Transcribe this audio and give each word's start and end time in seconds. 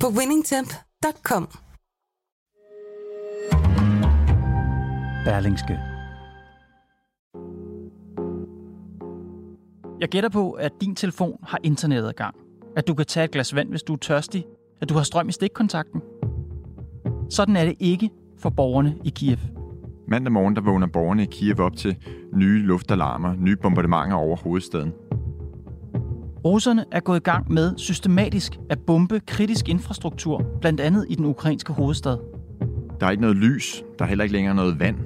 på 0.00 0.06
winningtemp.com. 0.18 1.48
Berlingske. 5.24 5.78
Jeg 10.00 10.08
gætter 10.08 10.28
på, 10.28 10.52
at 10.52 10.72
din 10.80 10.94
telefon 10.96 11.38
har 11.42 11.58
internetadgang. 11.62 12.34
At 12.76 12.88
du 12.88 12.94
kan 12.94 13.06
tage 13.06 13.24
et 13.24 13.30
glas 13.30 13.54
vand, 13.54 13.68
hvis 13.68 13.82
du 13.82 13.92
er 13.92 13.96
tørstig. 13.98 14.44
At 14.80 14.88
du 14.88 14.94
har 14.94 15.02
strøm 15.02 15.28
i 15.28 15.32
stikkontakten. 15.32 16.00
Sådan 17.30 17.56
er 17.56 17.64
det 17.64 17.74
ikke 17.80 18.10
for 18.38 18.50
borgerne 18.50 18.96
i 19.04 19.10
Kiev. 19.10 19.38
Mandag 20.08 20.32
morgen 20.32 20.56
der 20.56 20.62
vågner 20.62 20.86
borgerne 20.86 21.22
i 21.22 21.26
Kiev 21.26 21.60
op 21.60 21.76
til 21.76 21.96
nye 22.34 22.58
luftalarmer, 22.58 23.34
nye 23.34 23.56
bombardementer 23.56 24.16
over 24.16 24.36
hovedstaden. 24.36 24.92
Russerne 26.46 26.84
er 26.92 27.00
gået 27.00 27.16
i 27.16 27.22
gang 27.22 27.52
med 27.52 27.74
systematisk 27.76 28.58
at 28.70 28.78
bombe 28.78 29.20
kritisk 29.26 29.68
infrastruktur, 29.68 30.46
blandt 30.60 30.80
andet 30.80 31.06
i 31.08 31.14
den 31.14 31.24
ukrainske 31.24 31.72
hovedstad. 31.72 32.16
Der 33.00 33.06
er 33.06 33.10
ikke 33.10 33.20
noget 33.20 33.36
lys, 33.36 33.84
der 33.98 34.04
er 34.04 34.08
heller 34.08 34.24
ikke 34.24 34.32
længere 34.32 34.54
noget 34.54 34.80
vand, 34.80 34.96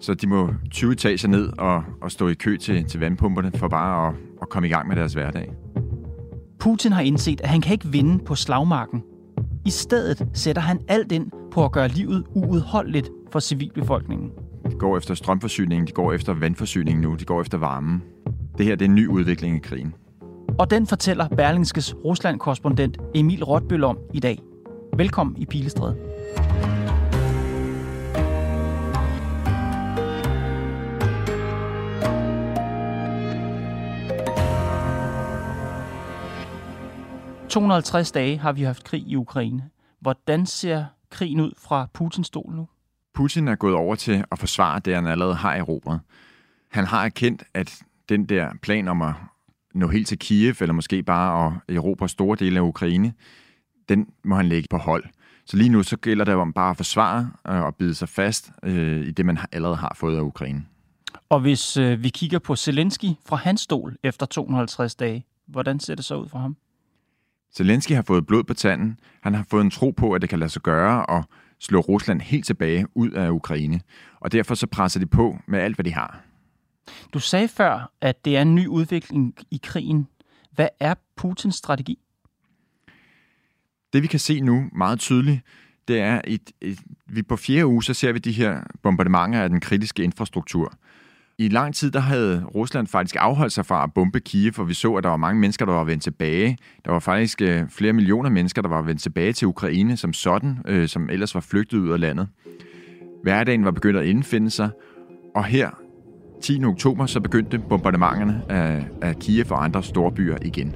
så 0.00 0.14
de 0.14 0.26
må 0.26 0.54
20 0.70 0.92
etager 0.92 1.28
ned 1.28 1.58
og, 1.58 1.84
og 2.02 2.10
stå 2.10 2.28
i 2.28 2.34
kø 2.34 2.56
til, 2.56 2.84
til 2.84 3.00
vandpumperne 3.00 3.52
for 3.54 3.68
bare 3.68 4.08
at, 4.08 4.14
at 4.42 4.48
komme 4.48 4.68
i 4.68 4.70
gang 4.70 4.88
med 4.88 4.96
deres 4.96 5.12
hverdag. 5.12 5.52
Putin 6.60 6.92
har 6.92 7.02
indset, 7.02 7.40
at 7.40 7.48
han 7.48 7.60
kan 7.60 7.72
ikke 7.72 7.88
vinde 7.88 8.24
på 8.24 8.34
slagmarken. 8.34 9.02
I 9.66 9.70
stedet 9.70 10.28
sætter 10.34 10.62
han 10.62 10.80
alt 10.88 11.12
ind 11.12 11.30
på 11.50 11.64
at 11.64 11.72
gøre 11.72 11.88
livet 11.88 12.24
uudholdeligt 12.34 13.10
for 13.32 13.40
civilbefolkningen. 13.40 14.30
De 14.70 14.76
går 14.78 14.96
efter 14.96 15.14
strømforsyningen, 15.14 15.86
de 15.86 15.92
går 15.92 16.12
efter 16.12 16.32
vandforsyningen 16.32 17.02
nu, 17.02 17.14
de 17.14 17.24
går 17.24 17.40
efter 17.40 17.58
varmen. 17.58 18.02
Det 18.58 18.66
her 18.66 18.74
det 18.74 18.84
er 18.84 18.88
en 18.88 18.94
ny 18.94 19.06
udvikling 19.06 19.56
i 19.56 19.60
krigen. 19.60 19.94
Og 20.58 20.70
den 20.70 20.86
fortæller 20.86 21.28
Berlingskes 21.28 21.94
Rusland-korrespondent 22.04 22.98
Emil 23.14 23.44
Rotbøl 23.44 23.84
om 23.84 23.98
i 24.14 24.20
dag. 24.20 24.38
Velkommen 24.96 25.42
i 25.42 25.46
Pilestræde. 25.46 25.96
...250 37.52 38.12
dage 38.12 38.38
har 38.38 38.52
vi 38.52 38.62
haft 38.62 38.84
krig 38.84 39.02
i 39.06 39.16
Ukraine. 39.16 39.70
Hvordan 40.00 40.46
ser 40.46 40.84
krigen 41.10 41.40
ud 41.40 41.52
fra 41.58 41.88
Putins 41.94 42.26
stol 42.26 42.52
nu? 42.54 42.68
Putin 43.14 43.48
er 43.48 43.54
gået 43.54 43.74
over 43.74 43.94
til 43.94 44.24
at 44.32 44.38
forsvare 44.38 44.80
det, 44.80 44.94
han 44.94 45.06
allerede 45.06 45.34
har 45.34 45.54
erobret. 45.54 46.00
Han 46.70 46.84
har 46.84 47.04
erkendt, 47.04 47.44
at 47.54 47.82
den 48.08 48.24
der 48.24 48.50
plan 48.62 48.88
om 48.88 49.02
at 49.02 49.14
nå 49.74 49.88
helt 49.88 50.08
til 50.08 50.18
Kiev, 50.18 50.54
eller 50.60 50.72
måske 50.72 51.02
bare 51.02 51.46
at 51.46 51.76
erobre 51.76 52.08
store 52.08 52.36
dele 52.40 52.58
af 52.58 52.64
Ukraine, 52.64 53.12
den 53.88 54.06
må 54.24 54.36
han 54.36 54.46
lægge 54.46 54.68
på 54.70 54.76
hold. 54.76 55.04
Så 55.44 55.56
lige 55.56 55.68
nu 55.68 55.82
så 55.82 55.96
gælder 55.96 56.24
det 56.24 56.34
om 56.34 56.52
bare 56.52 56.70
at 56.70 56.76
forsvare 56.76 57.30
øh, 57.48 57.60
og 57.60 57.76
bide 57.76 57.94
sig 57.94 58.08
fast 58.08 58.50
øh, 58.62 59.06
i 59.06 59.10
det, 59.10 59.26
man 59.26 59.38
allerede 59.52 59.76
har 59.76 59.96
fået 59.96 60.16
af 60.16 60.20
Ukraine. 60.20 60.64
Og 61.28 61.40
hvis 61.40 61.76
øh, 61.76 62.02
vi 62.02 62.08
kigger 62.08 62.38
på 62.38 62.56
Zelensky 62.56 63.08
fra 63.26 63.36
hans 63.36 63.60
stol 63.60 63.96
efter 64.02 64.26
250 64.26 64.94
dage, 64.94 65.26
hvordan 65.46 65.80
ser 65.80 65.94
det 65.94 66.04
så 66.04 66.16
ud 66.16 66.28
for 66.28 66.38
ham? 66.38 66.56
Zelensky 67.56 67.92
har 67.92 68.02
fået 68.02 68.26
blod 68.26 68.44
på 68.44 68.54
tanden. 68.54 69.00
Han 69.20 69.34
har 69.34 69.46
fået 69.50 69.64
en 69.64 69.70
tro 69.70 69.90
på, 69.90 70.12
at 70.12 70.22
det 70.22 70.30
kan 70.30 70.38
lade 70.38 70.50
sig 70.50 70.62
gøre 70.62 71.18
at 71.18 71.24
slå 71.60 71.80
Rusland 71.80 72.20
helt 72.20 72.46
tilbage 72.46 72.86
ud 72.94 73.10
af 73.10 73.30
Ukraine. 73.30 73.80
Og 74.20 74.32
derfor 74.32 74.54
så 74.54 74.66
presser 74.66 75.00
de 75.00 75.06
på 75.06 75.38
med 75.46 75.58
alt, 75.58 75.76
hvad 75.76 75.84
de 75.84 75.94
har. 75.94 76.20
Du 77.14 77.18
sagde 77.18 77.48
før, 77.48 77.92
at 78.00 78.24
det 78.24 78.36
er 78.36 78.42
en 78.42 78.54
ny 78.54 78.66
udvikling 78.66 79.34
i 79.50 79.60
krigen. 79.62 80.08
Hvad 80.50 80.68
er 80.80 80.94
Putins 81.16 81.54
strategi? 81.54 81.98
Det 83.92 84.02
vi 84.02 84.06
kan 84.06 84.20
se 84.20 84.40
nu 84.40 84.64
meget 84.72 84.98
tydeligt, 84.98 85.40
det 85.88 86.00
er, 86.00 86.20
at 86.24 86.52
vi 87.06 87.22
på 87.22 87.36
fjerde 87.36 87.66
uge, 87.66 87.84
så 87.84 87.94
ser 87.94 88.12
vi 88.12 88.18
de 88.18 88.32
her 88.32 88.60
bombardementer 88.82 89.42
af 89.42 89.48
den 89.48 89.60
kritiske 89.60 90.02
infrastruktur. 90.02 90.72
I 91.38 91.48
lang 91.48 91.74
tid 91.74 91.90
der 91.90 92.00
havde 92.00 92.44
Rusland 92.44 92.86
faktisk 92.86 93.16
afholdt 93.18 93.52
sig 93.52 93.66
fra 93.66 93.84
at 93.84 93.94
bombe 93.94 94.20
Kiev, 94.20 94.52
for 94.52 94.64
vi 94.64 94.74
så, 94.74 94.94
at 94.94 95.04
der 95.04 95.10
var 95.10 95.16
mange 95.16 95.40
mennesker, 95.40 95.64
der 95.64 95.72
var 95.72 95.84
vendt 95.84 96.02
tilbage. 96.02 96.58
Der 96.84 96.92
var 96.92 96.98
faktisk 96.98 97.42
øh, 97.42 97.68
flere 97.68 97.92
millioner 97.92 98.30
mennesker, 98.30 98.62
der 98.62 98.68
var 98.68 98.82
vendt 98.82 99.02
tilbage 99.02 99.32
til 99.32 99.48
Ukraine 99.48 99.96
som 99.96 100.12
sådan, 100.12 100.58
øh, 100.66 100.88
som 100.88 101.10
ellers 101.10 101.34
var 101.34 101.40
flygtet 101.40 101.78
ud 101.78 101.90
af 101.90 102.00
landet. 102.00 102.28
Hverdagen 103.22 103.64
var 103.64 103.70
begyndt 103.70 103.98
at 103.98 104.06
indfinde 104.06 104.50
sig, 104.50 104.70
og 105.34 105.44
her 105.44 105.70
10. 106.42 106.64
oktober 106.64 107.06
så 107.06 107.20
begyndte 107.20 107.58
bombardementerne 107.58 108.42
af, 108.48 108.84
af 109.02 109.18
Kiev 109.18 109.46
og 109.50 109.64
andre 109.64 109.82
store 109.82 110.12
byer 110.12 110.36
igen. 110.42 110.74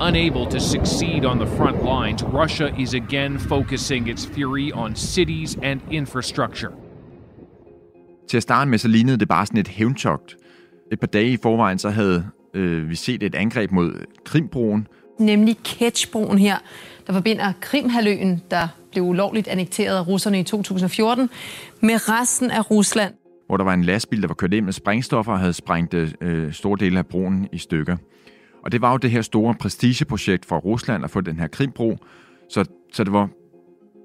Unable 0.00 0.50
to 0.50 0.58
succeed 0.58 1.24
on 1.24 1.38
the 1.38 1.56
front 1.56 1.76
lines, 1.76 2.24
Russia 2.24 2.66
is 2.78 2.94
again 2.94 3.38
focusing 3.38 4.08
its 4.08 4.26
fury 4.26 4.70
on 4.72 4.96
cities 4.96 5.58
and 5.62 5.80
infrastructure. 5.90 6.72
Til 8.28 8.36
at 8.36 8.42
starte 8.42 8.70
med, 8.70 8.78
så 8.78 8.88
lignede 8.88 9.18
det 9.18 9.28
bare 9.28 9.46
sådan 9.46 9.60
et 9.60 9.68
hævntogt. 9.68 10.36
Et 10.92 11.00
par 11.00 11.06
dage 11.06 11.30
i 11.30 11.38
forvejen, 11.42 11.78
så 11.78 11.90
havde 11.90 12.26
øh, 12.54 12.90
vi 12.90 12.94
set 12.94 13.22
et 13.22 13.34
angreb 13.34 13.70
mod 13.70 14.04
Krimbroen. 14.24 14.86
Nemlig 15.18 15.56
Ketchbroen 15.64 16.38
her, 16.38 16.56
der 17.06 17.12
forbinder 17.12 17.52
Krimhaløen, 17.60 18.42
der 18.50 18.68
blev 18.94 19.04
ulovligt 19.04 19.48
annekteret 19.48 19.96
af 19.96 20.06
russerne 20.06 20.40
i 20.40 20.42
2014, 20.42 21.30
med 21.80 22.08
resten 22.08 22.50
af 22.50 22.70
Rusland. 22.70 23.14
Hvor 23.46 23.56
der 23.56 23.64
var 23.64 23.74
en 23.74 23.84
lastbil, 23.84 24.22
der 24.22 24.28
var 24.28 24.34
kørt 24.34 24.52
ind 24.54 24.64
med 24.64 24.72
sprængstoffer 24.72 25.32
og 25.32 25.38
havde 25.38 25.52
sprængt 25.52 25.94
øh, 25.94 26.52
store 26.52 26.76
dele 26.80 26.98
af 26.98 27.06
broen 27.06 27.48
i 27.52 27.58
stykker. 27.58 27.96
Og 28.64 28.72
det 28.72 28.80
var 28.80 28.90
jo 28.90 28.96
det 28.96 29.10
her 29.10 29.22
store 29.22 29.54
prestigeprojekt 29.54 30.44
for 30.44 30.58
Rusland 30.58 31.04
at 31.04 31.10
få 31.10 31.20
den 31.20 31.38
her 31.38 31.46
Krimbro. 31.46 31.98
Så, 32.48 32.64
så 32.92 33.04
det 33.04 33.12
var 33.12 33.28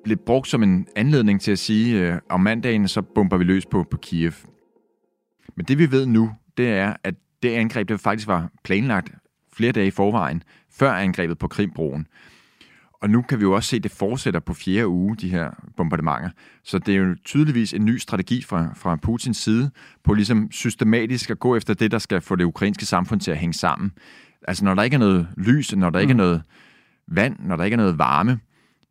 blev 0.04 0.18
brugt 0.18 0.48
som 0.48 0.64
en 0.64 0.88
anledning 0.96 1.42
til 1.42 1.52
at 1.52 1.60
sige, 1.60 2.00
øh, 2.00 2.18
om 2.30 2.42
mandagen 2.42 2.88
så 2.88 3.02
bomber 3.02 3.38
vi 3.38 3.44
løs 3.44 3.66
på, 3.66 3.86
på 3.92 3.98
Kiev. 3.98 4.32
Men 5.56 5.66
det 5.66 5.78
vi 5.78 5.92
ved 5.92 6.06
nu, 6.06 6.32
det 6.58 6.70
er, 6.70 6.94
at 7.04 7.16
det 7.44 7.50
angreb, 7.50 7.90
det 7.90 8.00
faktisk 8.00 8.28
var 8.28 8.50
planlagt 8.64 9.12
flere 9.54 9.72
dage 9.72 9.88
i 9.88 9.92
forvejen, 9.92 10.44
før 10.72 10.92
angrebet 10.92 11.38
på 11.38 11.48
Krimbroen. 11.48 12.08
Og 13.02 13.10
nu 13.10 13.22
kan 13.22 13.40
vi 13.40 13.44
jo 13.44 13.52
også 13.52 13.70
se, 13.70 13.76
at 13.76 13.84
det 13.84 13.92
fortsætter 13.92 14.40
på 14.40 14.54
fjerde 14.54 14.88
uge, 14.88 15.16
de 15.16 15.30
her 15.30 15.50
bombardementer. 15.78 16.30
Så 16.64 16.80
det 16.80 16.96
er 16.96 17.00
jo 17.00 17.16
tydeligvis 17.26 17.74
en 17.74 17.86
ny 17.86 17.98
strategi 17.98 18.42
fra, 18.42 18.70
fra 18.76 18.96
Putins 18.96 19.38
side, 19.38 19.72
på 20.04 20.14
ligesom 20.14 20.52
systematisk 20.52 21.30
at 21.30 21.40
gå 21.40 21.56
efter 21.56 21.74
det, 21.74 21.92
der 21.92 22.00
skal 22.00 22.22
få 22.22 22.36
det 22.36 22.44
ukrainske 22.44 22.86
samfund 22.86 23.22
til 23.22 23.32
at 23.32 23.38
hænge 23.38 23.54
sammen. 23.54 23.92
Altså 24.48 24.66
når 24.66 24.74
der 24.74 24.84
ikke 24.84 24.96
er 24.96 25.00
noget 25.00 25.28
lys, 25.38 25.76
når 25.76 25.90
der 25.90 26.00
ikke 26.00 26.12
er 26.12 26.16
mm. 26.16 26.18
noget 26.18 26.42
vand, 27.08 27.36
når 27.40 27.56
der 27.56 27.64
ikke 27.64 27.74
er 27.74 27.78
noget 27.78 27.98
varme, 27.98 28.40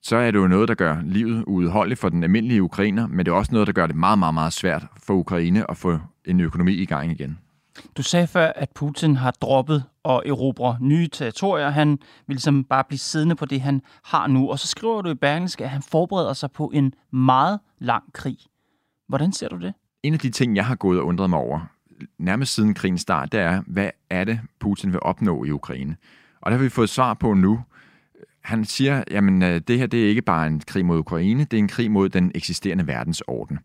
så 0.03 0.17
er 0.17 0.31
det 0.31 0.39
jo 0.39 0.47
noget, 0.47 0.69
der 0.69 0.75
gør 0.75 0.97
livet 1.05 1.45
uudholdeligt 1.47 2.01
for 2.01 2.09
den 2.09 2.23
almindelige 2.23 2.63
ukrainer, 2.63 3.07
men 3.07 3.19
det 3.19 3.29
er 3.29 3.37
også 3.37 3.53
noget, 3.53 3.67
der 3.67 3.73
gør 3.73 3.87
det 3.87 3.97
meget, 3.97 4.19
meget, 4.19 4.35
meget 4.35 4.53
svært 4.53 4.87
for 5.03 5.15
Ukraine 5.15 5.71
at 5.71 5.77
få 5.77 5.99
en 6.25 6.41
økonomi 6.41 6.73
i 6.73 6.85
gang 6.85 7.11
igen. 7.11 7.39
Du 7.97 8.03
sagde 8.03 8.27
før, 8.27 8.53
at 8.57 8.69
Putin 8.75 9.17
har 9.17 9.31
droppet 9.31 9.85
og 10.09 10.23
erobre 10.27 10.77
nye 10.81 11.09
territorier. 11.09 11.71
Han 11.71 11.91
vil 12.27 12.35
ligesom 12.35 12.65
bare 12.65 12.85
blive 12.89 12.99
siddende 12.99 13.35
på 13.35 13.47
det, 13.47 13.61
han 13.61 13.83
har 14.05 14.27
nu. 14.27 14.51
Og 14.51 14.59
så 14.59 14.67
skriver 14.67 15.03
du 15.03 15.11
i 15.11 15.15
Berlingske, 15.15 15.65
at 15.65 15.71
han 15.71 15.83
forbereder 15.83 16.33
sig 16.33 16.51
på 16.51 16.71
en 16.75 16.95
meget 17.13 17.61
lang 17.79 18.05
krig. 18.13 18.37
Hvordan 19.09 19.33
ser 19.33 19.49
du 19.49 19.57
det? 19.57 19.75
En 20.03 20.13
af 20.13 20.19
de 20.19 20.31
ting, 20.31 20.57
jeg 20.57 20.67
har 20.67 20.75
gået 20.75 21.01
og 21.01 21.07
undret 21.07 21.31
mig 21.31 21.39
over, 21.39 21.61
nærmest 22.19 22.55
siden 22.55 22.75
krigens 22.75 23.01
start, 23.01 23.33
det 23.33 23.41
er, 23.41 23.63
hvad 23.67 23.91
er 24.11 24.25
det, 24.25 24.41
Putin 24.61 24.93
vil 24.93 25.01
opnå 25.03 25.45
i 25.45 25.51
Ukraine? 25.51 25.97
Og 26.41 26.51
der 26.51 26.57
har 26.57 26.65
vi 26.65 26.69
fået 26.69 26.89
svar 26.89 27.15
på 27.15 27.35
nu. 27.35 27.61
Han 28.45 28.65
siger, 28.65 29.05
jamen 29.11 29.43
øh, 29.43 29.61
det 29.69 29.79
her 29.79 29.87
det 29.87 30.05
er 30.05 30.09
ikke 30.09 30.23
bare 30.23 30.47
en 30.47 30.61
krig 30.61 30.87
mod 30.87 30.99
Ukraine, 30.99 31.45
det 31.45 31.55
er 31.55 31.59
en 31.59 31.69
krig 31.69 31.91
mod 31.91 32.09
den 32.09 32.33
eksisterende 32.35 32.87
verdensorden. 32.87 33.59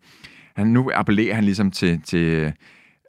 Han, 0.56 0.68
nu 0.68 0.92
appellerer 0.94 1.36
han 1.36 1.44
ligesom 1.44 1.72
til, 1.72 2.02
til 2.02 2.54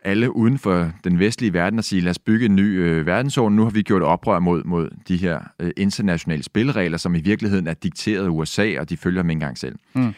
alle 0.04 0.36
uden 0.36 0.58
for 0.58 0.92
den 1.04 1.18
vestlige 1.18 1.52
verden 1.52 1.78
og 1.78 1.84
sige, 1.84 2.00
lad 2.00 2.10
os 2.10 2.18
bygge 2.18 2.46
en 2.46 2.56
ny 2.56 2.80
øh, 2.80 3.06
verdensorden. 3.06 3.56
Nu 3.56 3.62
har 3.62 3.70
vi 3.70 3.82
gjort 3.82 4.02
oprør 4.02 4.38
mod, 4.38 4.64
mod 4.64 4.90
de 5.08 5.16
her 5.16 5.40
øh, 5.58 5.70
internationale 5.76 6.42
spilleregler, 6.42 6.98
som 6.98 7.14
i 7.14 7.20
virkeligheden 7.20 7.66
er 7.66 7.74
dikteret 7.74 8.24
af 8.24 8.28
USA, 8.28 8.74
og 8.80 8.90
de 8.90 8.96
følger 8.96 9.22
dem 9.22 9.30
ikke 9.30 9.36
engang 9.36 9.58
selv. 9.58 9.76
Mm. 9.94 10.14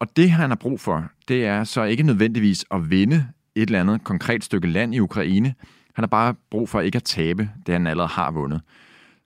Og 0.00 0.16
det, 0.16 0.30
han 0.30 0.50
har 0.50 0.56
brug 0.56 0.80
for, 0.80 1.04
det 1.28 1.46
er 1.46 1.64
så 1.64 1.82
ikke 1.82 2.02
nødvendigvis 2.02 2.64
at 2.70 2.90
vinde 2.90 3.26
et 3.54 3.62
eller 3.62 3.80
andet 3.80 4.04
konkret 4.04 4.44
stykke 4.44 4.68
land 4.68 4.94
i 4.94 5.00
Ukraine. 5.00 5.54
Han 5.94 6.02
har 6.02 6.06
bare 6.06 6.34
brug 6.50 6.68
for 6.68 6.80
ikke 6.80 6.96
at 6.96 7.04
tabe 7.04 7.50
det, 7.66 7.72
han 7.72 7.86
allerede 7.86 8.08
har 8.08 8.30
vundet. 8.30 8.60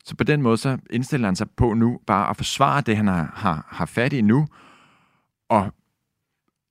Så 0.05 0.16
på 0.16 0.25
den 0.25 0.43
måde 0.43 0.56
så 0.56 0.78
indstiller 0.90 1.28
han 1.28 1.37
sig 1.37 1.50
på 1.50 1.75
nu 1.75 2.00
bare 2.06 2.31
at 2.31 2.37
forsvare 2.37 2.81
det, 2.81 2.96
han 2.96 3.06
har, 3.06 3.32
har, 3.34 3.66
har 3.70 3.87
fat 3.87 4.12
i 4.12 4.20
nu, 4.20 4.46
og 5.49 5.72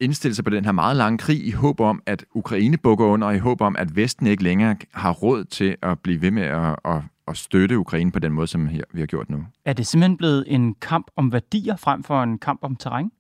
indstille 0.04 0.36
sig 0.36 0.44
på 0.44 0.50
den 0.50 0.66
her 0.66 0.72
meget 0.72 0.98
lange 0.98 1.18
krig 1.18 1.48
i 1.48 1.52
håb 1.52 1.80
om, 1.80 2.02
at 2.06 2.26
Ukraine 2.34 2.78
bukker 2.78 3.06
under, 3.06 3.28
og 3.28 3.36
i 3.36 3.40
håb 3.40 3.62
om, 3.62 3.76
at 3.76 3.96
Vesten 3.96 4.28
ikke 4.28 4.44
længere 4.44 4.76
har 4.94 5.12
råd 5.12 5.44
til 5.44 5.76
at 5.82 6.00
blive 6.00 6.22
ved 6.22 6.32
med 6.32 6.44
at, 6.44 6.76
at, 6.86 7.02
at 7.28 7.38
støtte 7.38 7.78
Ukraine 7.80 8.12
på 8.12 8.20
den 8.20 8.32
måde, 8.32 8.48
som 8.48 8.70
vi 8.94 9.00
har 9.00 9.06
gjort 9.06 9.30
nu. 9.30 9.46
Er 9.66 9.74
det 9.74 9.88
simpelthen 9.88 10.18
blevet 10.18 10.46
en 10.48 10.76
kamp 10.82 11.08
om 11.16 11.32
værdier 11.32 11.76
frem 11.76 12.04
for 12.04 12.24
en 12.24 12.38
kamp 12.38 12.60
om 12.62 12.76
terræn? 12.76 13.12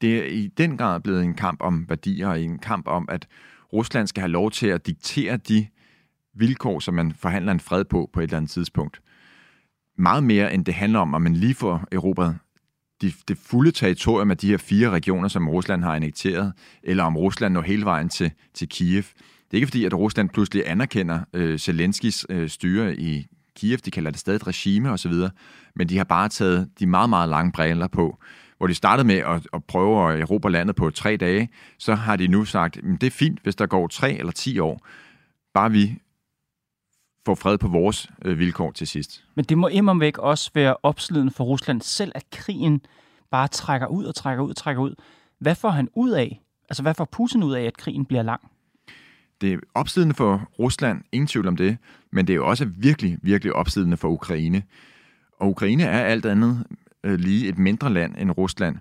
Det 0.00 0.18
er 0.18 0.24
i 0.24 0.46
den 0.46 0.76
grad 0.76 1.00
blevet 1.00 1.24
en 1.24 1.34
kamp 1.34 1.62
om 1.62 1.86
værdier, 1.88 2.28
og 2.28 2.40
en 2.40 2.58
kamp 2.58 2.86
om, 2.86 3.08
at 3.08 3.26
Rusland 3.72 4.06
skal 4.06 4.20
have 4.20 4.30
lov 4.30 4.50
til 4.50 4.66
at 4.66 4.86
diktere 4.86 5.36
de 5.36 5.66
vilkår, 6.34 6.78
som 6.78 6.94
man 6.94 7.12
forhandler 7.12 7.52
en 7.52 7.60
fred 7.60 7.84
på 7.84 8.10
på 8.12 8.20
et 8.20 8.24
eller 8.24 8.36
andet 8.36 8.50
tidspunkt. 8.50 9.00
Meget 9.98 10.24
mere, 10.24 10.54
end 10.54 10.64
det 10.64 10.74
handler 10.74 10.98
om, 10.98 11.14
at 11.14 11.22
man 11.22 11.34
lige 11.34 11.54
får 11.54 11.84
erobret 11.92 12.38
de, 13.02 13.12
det 13.28 13.38
fulde 13.38 13.70
territorium 13.70 14.30
af 14.30 14.36
de 14.36 14.48
her 14.48 14.56
fire 14.56 14.90
regioner, 14.90 15.28
som 15.28 15.48
Rusland 15.48 15.82
har 15.82 15.94
annekteret, 15.94 16.52
eller 16.82 17.04
om 17.04 17.16
Rusland 17.16 17.54
når 17.54 17.62
hele 17.62 17.84
vejen 17.84 18.08
til, 18.08 18.30
til 18.54 18.68
Kiev. 18.68 19.02
Det 19.02 19.52
er 19.52 19.56
ikke 19.56 19.66
fordi, 19.66 19.84
at 19.84 19.94
Rusland 19.94 20.28
pludselig 20.28 20.62
anerkender 20.66 21.20
øh, 21.34 21.58
Zelenskis 21.58 22.26
øh, 22.28 22.48
styre 22.48 22.96
i 22.96 23.26
Kiev, 23.56 23.78
de 23.78 23.90
kalder 23.90 24.10
det 24.10 24.20
stadig 24.20 24.36
et 24.36 24.46
regime 24.46 24.90
osv., 24.90 25.12
men 25.76 25.88
de 25.88 25.96
har 25.96 26.04
bare 26.04 26.28
taget 26.28 26.68
de 26.78 26.86
meget, 26.86 27.10
meget 27.10 27.28
lange 27.28 27.52
briller 27.52 27.86
på. 27.86 28.18
Hvor 28.58 28.66
de 28.66 28.74
startede 28.74 29.06
med 29.06 29.16
at, 29.16 29.48
at 29.52 29.64
prøve 29.64 30.12
at 30.12 30.20
erobre 30.20 30.52
landet 30.52 30.76
på 30.76 30.90
tre 30.90 31.16
dage, 31.16 31.48
så 31.78 31.94
har 31.94 32.16
de 32.16 32.28
nu 32.28 32.44
sagt, 32.44 32.76
at 32.76 32.84
det 33.00 33.06
er 33.06 33.10
fint, 33.10 33.40
hvis 33.42 33.56
der 33.56 33.66
går 33.66 33.86
tre 33.86 34.12
eller 34.12 34.32
ti 34.32 34.58
år, 34.58 34.86
bare 35.54 35.70
vi 35.70 35.98
får 37.26 37.34
fred 37.34 37.58
på 37.58 37.68
vores 37.68 38.08
øh, 38.24 38.38
vilkår 38.38 38.72
til 38.72 38.86
sidst. 38.86 39.24
Men 39.34 39.44
det 39.44 39.58
må 39.58 39.98
væk 39.98 40.18
også 40.18 40.50
være 40.54 40.76
opslidende 40.82 41.32
for 41.32 41.44
Rusland 41.44 41.80
selv, 41.80 42.12
at 42.14 42.24
krigen 42.32 42.80
bare 43.30 43.48
trækker 43.48 43.86
ud 43.86 44.04
og 44.04 44.14
trækker 44.14 44.44
ud 44.44 44.50
og 44.50 44.56
trækker 44.56 44.82
ud. 44.82 44.94
Hvad 45.38 45.54
får 45.54 45.70
han 45.70 45.88
ud 45.94 46.10
af? 46.10 46.40
Altså, 46.68 46.82
hvad 46.82 46.94
får 46.94 47.04
Putin 47.04 47.42
ud 47.42 47.54
af, 47.54 47.62
at 47.62 47.76
krigen 47.76 48.04
bliver 48.04 48.22
lang? 48.22 48.40
Det 49.40 49.52
er 49.52 49.58
opslidende 49.74 50.14
for 50.14 50.50
Rusland, 50.58 51.02
ingen 51.12 51.26
tvivl 51.26 51.48
om 51.48 51.56
det, 51.56 51.78
men 52.12 52.26
det 52.26 52.32
er 52.32 52.36
jo 52.36 52.48
også 52.48 52.64
virkelig, 52.64 53.18
virkelig 53.22 53.52
opslidende 53.52 53.96
for 53.96 54.08
Ukraine. 54.08 54.62
Og 55.38 55.48
Ukraine 55.48 55.82
er 55.82 56.04
alt 56.04 56.26
andet 56.26 56.66
øh, 57.04 57.18
lige 57.18 57.48
et 57.48 57.58
mindre 57.58 57.92
land 57.92 58.14
end 58.18 58.30
Rusland. 58.30 58.76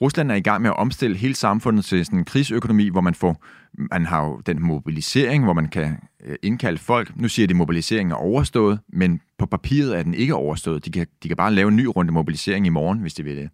Rusland 0.00 0.30
er 0.30 0.34
i 0.34 0.40
gang 0.40 0.62
med 0.62 0.70
at 0.70 0.76
omstille 0.76 1.16
hele 1.16 1.34
samfundet 1.34 1.84
til 1.84 2.04
sådan 2.04 2.18
en 2.18 2.24
krigsøkonomi, 2.24 2.88
hvor 2.88 3.00
man 3.00 3.14
får, 3.14 3.44
man 3.90 4.06
har 4.06 4.24
jo 4.24 4.40
den 4.46 4.62
mobilisering, 4.62 5.44
hvor 5.44 5.52
man 5.52 5.68
kan 5.68 5.98
øh, 6.24 6.36
indkalde 6.42 6.78
folk. 6.78 7.16
Nu 7.16 7.28
siger 7.28 7.46
de, 7.46 7.52
at 7.52 7.56
mobiliseringen 7.56 8.12
er 8.12 8.16
overstået, 8.16 8.80
men 8.88 9.20
på 9.38 9.46
papiret 9.46 9.98
er 9.98 10.02
den 10.02 10.14
ikke 10.14 10.34
overstået. 10.34 10.84
De 10.84 10.90
kan, 10.90 11.06
de 11.22 11.28
kan 11.28 11.36
bare 11.36 11.54
lave 11.54 11.68
en 11.68 11.76
ny 11.76 11.84
runde 11.84 12.12
mobilisering 12.12 12.66
i 12.66 12.68
morgen, 12.68 12.98
hvis 12.98 13.14
de 13.14 13.22
vil 13.22 13.36
det. 13.36 13.50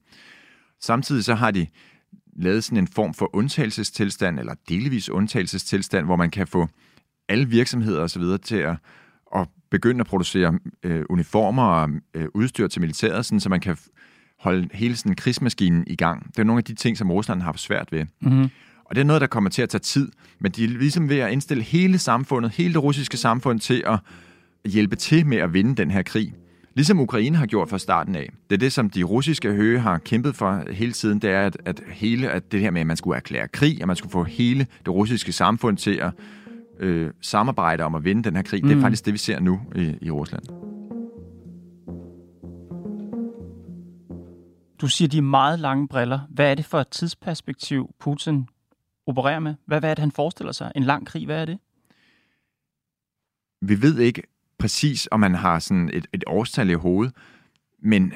Samtidig 0.81 1.25
så 1.25 1.35
har 1.35 1.51
de 1.51 1.67
lavet 2.37 2.65
sådan 2.65 2.79
en 2.79 2.89
form 2.89 3.15
for 3.15 3.37
undtagelsestilstand, 3.37 4.39
eller 4.39 4.55
delvis 4.69 5.09
undtagelsestilstand, 5.09 6.07
hvor 6.07 6.17
man 6.17 6.31
kan 6.31 6.47
få 6.47 6.69
alle 7.29 7.49
virksomheder 7.49 8.03
osv. 8.03 8.23
til 8.43 8.57
at, 8.57 8.77
at 9.37 9.49
begynde 9.71 10.01
at 10.01 10.07
producere 10.07 10.59
øh, 10.83 11.05
uniformer 11.11 11.65
og 11.65 11.91
øh, 12.15 12.27
udstyr 12.35 12.69
til 12.69 12.81
militæret, 12.81 13.27
sådan, 13.27 13.41
så 13.41 13.49
man 13.49 13.61
kan 13.61 13.77
holde 14.41 14.69
hele 14.73 14.97
sådan 14.97 15.15
krigsmaskinen 15.15 15.85
i 15.87 15.97
gang. 15.97 16.27
Det 16.27 16.39
er 16.39 16.45
nogle 16.45 16.61
af 16.61 16.65
de 16.65 16.75
ting, 16.75 16.99
som 16.99 17.11
Rusland 17.11 17.41
har 17.41 17.45
haft 17.45 17.61
svært 17.61 17.93
ved. 17.93 18.07
Mm-hmm. 18.21 18.49
Og 18.85 18.97
det 18.97 19.01
er 19.01 19.05
noget, 19.05 19.21
der 19.21 19.27
kommer 19.27 19.51
til 19.51 19.63
at 19.63 19.69
tage 19.69 19.81
tid, 19.81 20.09
men 20.39 20.53
de 20.53 20.65
er 20.65 20.69
ligesom 20.69 21.09
ved 21.09 21.19
at 21.19 21.33
indstille 21.33 21.63
hele 21.63 21.99
samfundet, 21.99 22.53
hele 22.53 22.75
det 22.75 22.83
russiske 22.83 23.17
samfund 23.17 23.61
til 23.61 23.83
at 23.87 23.99
hjælpe 24.65 24.97
til 24.97 25.27
med 25.27 25.39
at 25.39 25.53
vinde 25.53 25.77
den 25.77 25.91
her 25.91 26.03
krig. 26.03 26.35
Ligesom 26.75 27.01
Ukraine 27.01 27.37
har 27.37 27.47
gjort 27.47 27.71
fra 27.71 27.79
starten 27.79 28.17
af. 28.17 28.31
Det 28.51 28.57
er 28.57 28.59
det, 28.59 28.73
som 28.73 28.91
de 28.91 29.03
russiske 29.03 29.53
høge 29.53 29.81
har 29.81 29.99
kæmpet 29.99 30.35
for 30.35 30.65
hele 30.73 30.93
tiden, 30.93 31.19
det 31.19 31.31
er, 31.31 31.47
at, 31.47 31.57
at 31.65 31.81
hele 31.89 32.31
at 32.31 32.53
det 32.53 32.61
her 32.61 32.71
med, 32.71 32.81
at 32.81 32.87
man 32.87 32.97
skulle 32.97 33.17
erklære 33.17 33.49
krig, 33.49 33.81
at 33.81 33.87
man 33.87 33.97
skulle 33.97 34.13
få 34.13 34.25
hele 34.25 34.67
det 34.87 34.89
russiske 34.89 35.33
samfund 35.33 35.77
til 35.77 35.95
at 35.95 36.13
øh, 36.81 37.11
samarbejde 37.21 37.85
om 37.85 37.95
at 37.95 38.05
vinde 38.05 38.23
den 38.23 38.37
her 38.37 38.43
krig. 38.43 38.63
Mm. 38.63 38.69
Det 38.69 38.77
er 38.77 38.81
faktisk 38.81 39.05
det, 39.05 39.13
vi 39.13 39.19
ser 39.19 39.41
nu 39.41 39.61
i, 39.75 39.95
i 40.01 40.11
Rusland. 40.11 40.70
Du 44.81 44.89
siger 44.89 45.09
de 45.09 45.23
meget 45.23 45.59
lange 45.59 45.89
briller. 45.89 46.21
Hvad 46.29 46.51
er 46.51 46.55
det 46.55 46.65
for 46.65 46.81
et 46.81 46.89
tidsperspektiv, 46.89 47.95
Putin 47.99 48.49
opererer 49.07 49.39
med? 49.39 49.55
Hvad, 49.67 49.81
hvad 49.81 49.91
er 49.91 49.95
det, 49.95 50.03
han 50.03 50.13
forestiller 50.13 50.53
sig? 50.53 50.73
En 50.77 50.83
lang 50.83 51.07
krig, 51.07 51.27
hvad 51.27 51.41
er 51.41 51.45
det? 51.45 51.59
Vi 53.63 53.83
ved 53.83 53.99
ikke 53.99 54.23
præcis, 54.59 55.09
om 55.11 55.21
man 55.21 55.35
har 55.35 55.59
sådan 55.59 55.91
et, 55.93 56.07
et 56.13 56.25
årstal 56.27 56.71
i 56.71 56.75
hovedet, 56.75 57.15
men 57.83 58.13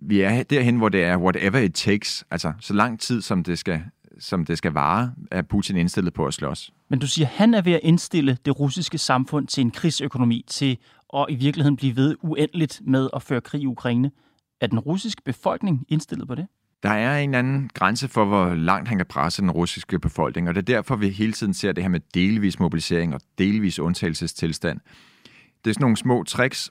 vi 0.00 0.20
er 0.20 0.42
derhen, 0.42 0.76
hvor 0.76 0.88
det 0.88 1.04
er 1.04 1.16
whatever 1.16 1.58
it 1.58 1.74
takes, 1.74 2.24
altså 2.30 2.52
så 2.60 2.74
lang 2.74 3.00
tid, 3.00 3.22
som 3.22 3.44
det 3.44 3.58
skal, 3.58 3.84
som 4.18 4.44
det 4.44 4.58
skal 4.58 4.72
vare, 4.72 5.14
er 5.30 5.42
Putin 5.42 5.76
indstillet 5.76 6.14
på 6.14 6.26
at 6.26 6.34
slås. 6.34 6.72
Men 6.88 6.98
du 6.98 7.06
siger, 7.06 7.26
han 7.26 7.54
er 7.54 7.62
ved 7.62 7.72
at 7.72 7.80
indstille 7.82 8.38
det 8.44 8.60
russiske 8.60 8.98
samfund 8.98 9.46
til 9.46 9.60
en 9.60 9.70
krigsøkonomi, 9.70 10.44
til 10.48 10.78
at 11.14 11.26
i 11.28 11.34
virkeligheden 11.34 11.76
blive 11.76 11.96
ved 11.96 12.16
uendeligt 12.22 12.80
med 12.84 13.08
at 13.14 13.22
føre 13.22 13.40
krig 13.40 13.62
i 13.62 13.66
Ukraine. 13.66 14.10
Er 14.60 14.66
den 14.66 14.78
russiske 14.78 15.22
befolkning 15.24 15.84
indstillet 15.88 16.28
på 16.28 16.34
det? 16.34 16.46
Der 16.82 16.90
er 16.90 17.18
en 17.18 17.34
anden 17.34 17.70
grænse 17.74 18.08
for, 18.08 18.24
hvor 18.24 18.54
langt 18.54 18.88
han 18.88 18.98
kan 18.98 19.06
presse 19.06 19.42
den 19.42 19.50
russiske 19.50 19.98
befolkning, 19.98 20.48
og 20.48 20.54
det 20.54 20.60
er 20.60 20.74
derfor, 20.74 20.96
vi 20.96 21.08
hele 21.08 21.32
tiden 21.32 21.54
ser 21.54 21.72
det 21.72 21.84
her 21.84 21.88
med 21.88 22.00
delvis 22.14 22.58
mobilisering 22.58 23.14
og 23.14 23.20
delvis 23.38 23.78
undtagelsestilstand. 23.78 24.80
Det 25.64 25.70
er 25.70 25.74
sådan 25.74 25.82
nogle 25.82 25.96
små 25.96 26.22
tricks, 26.22 26.70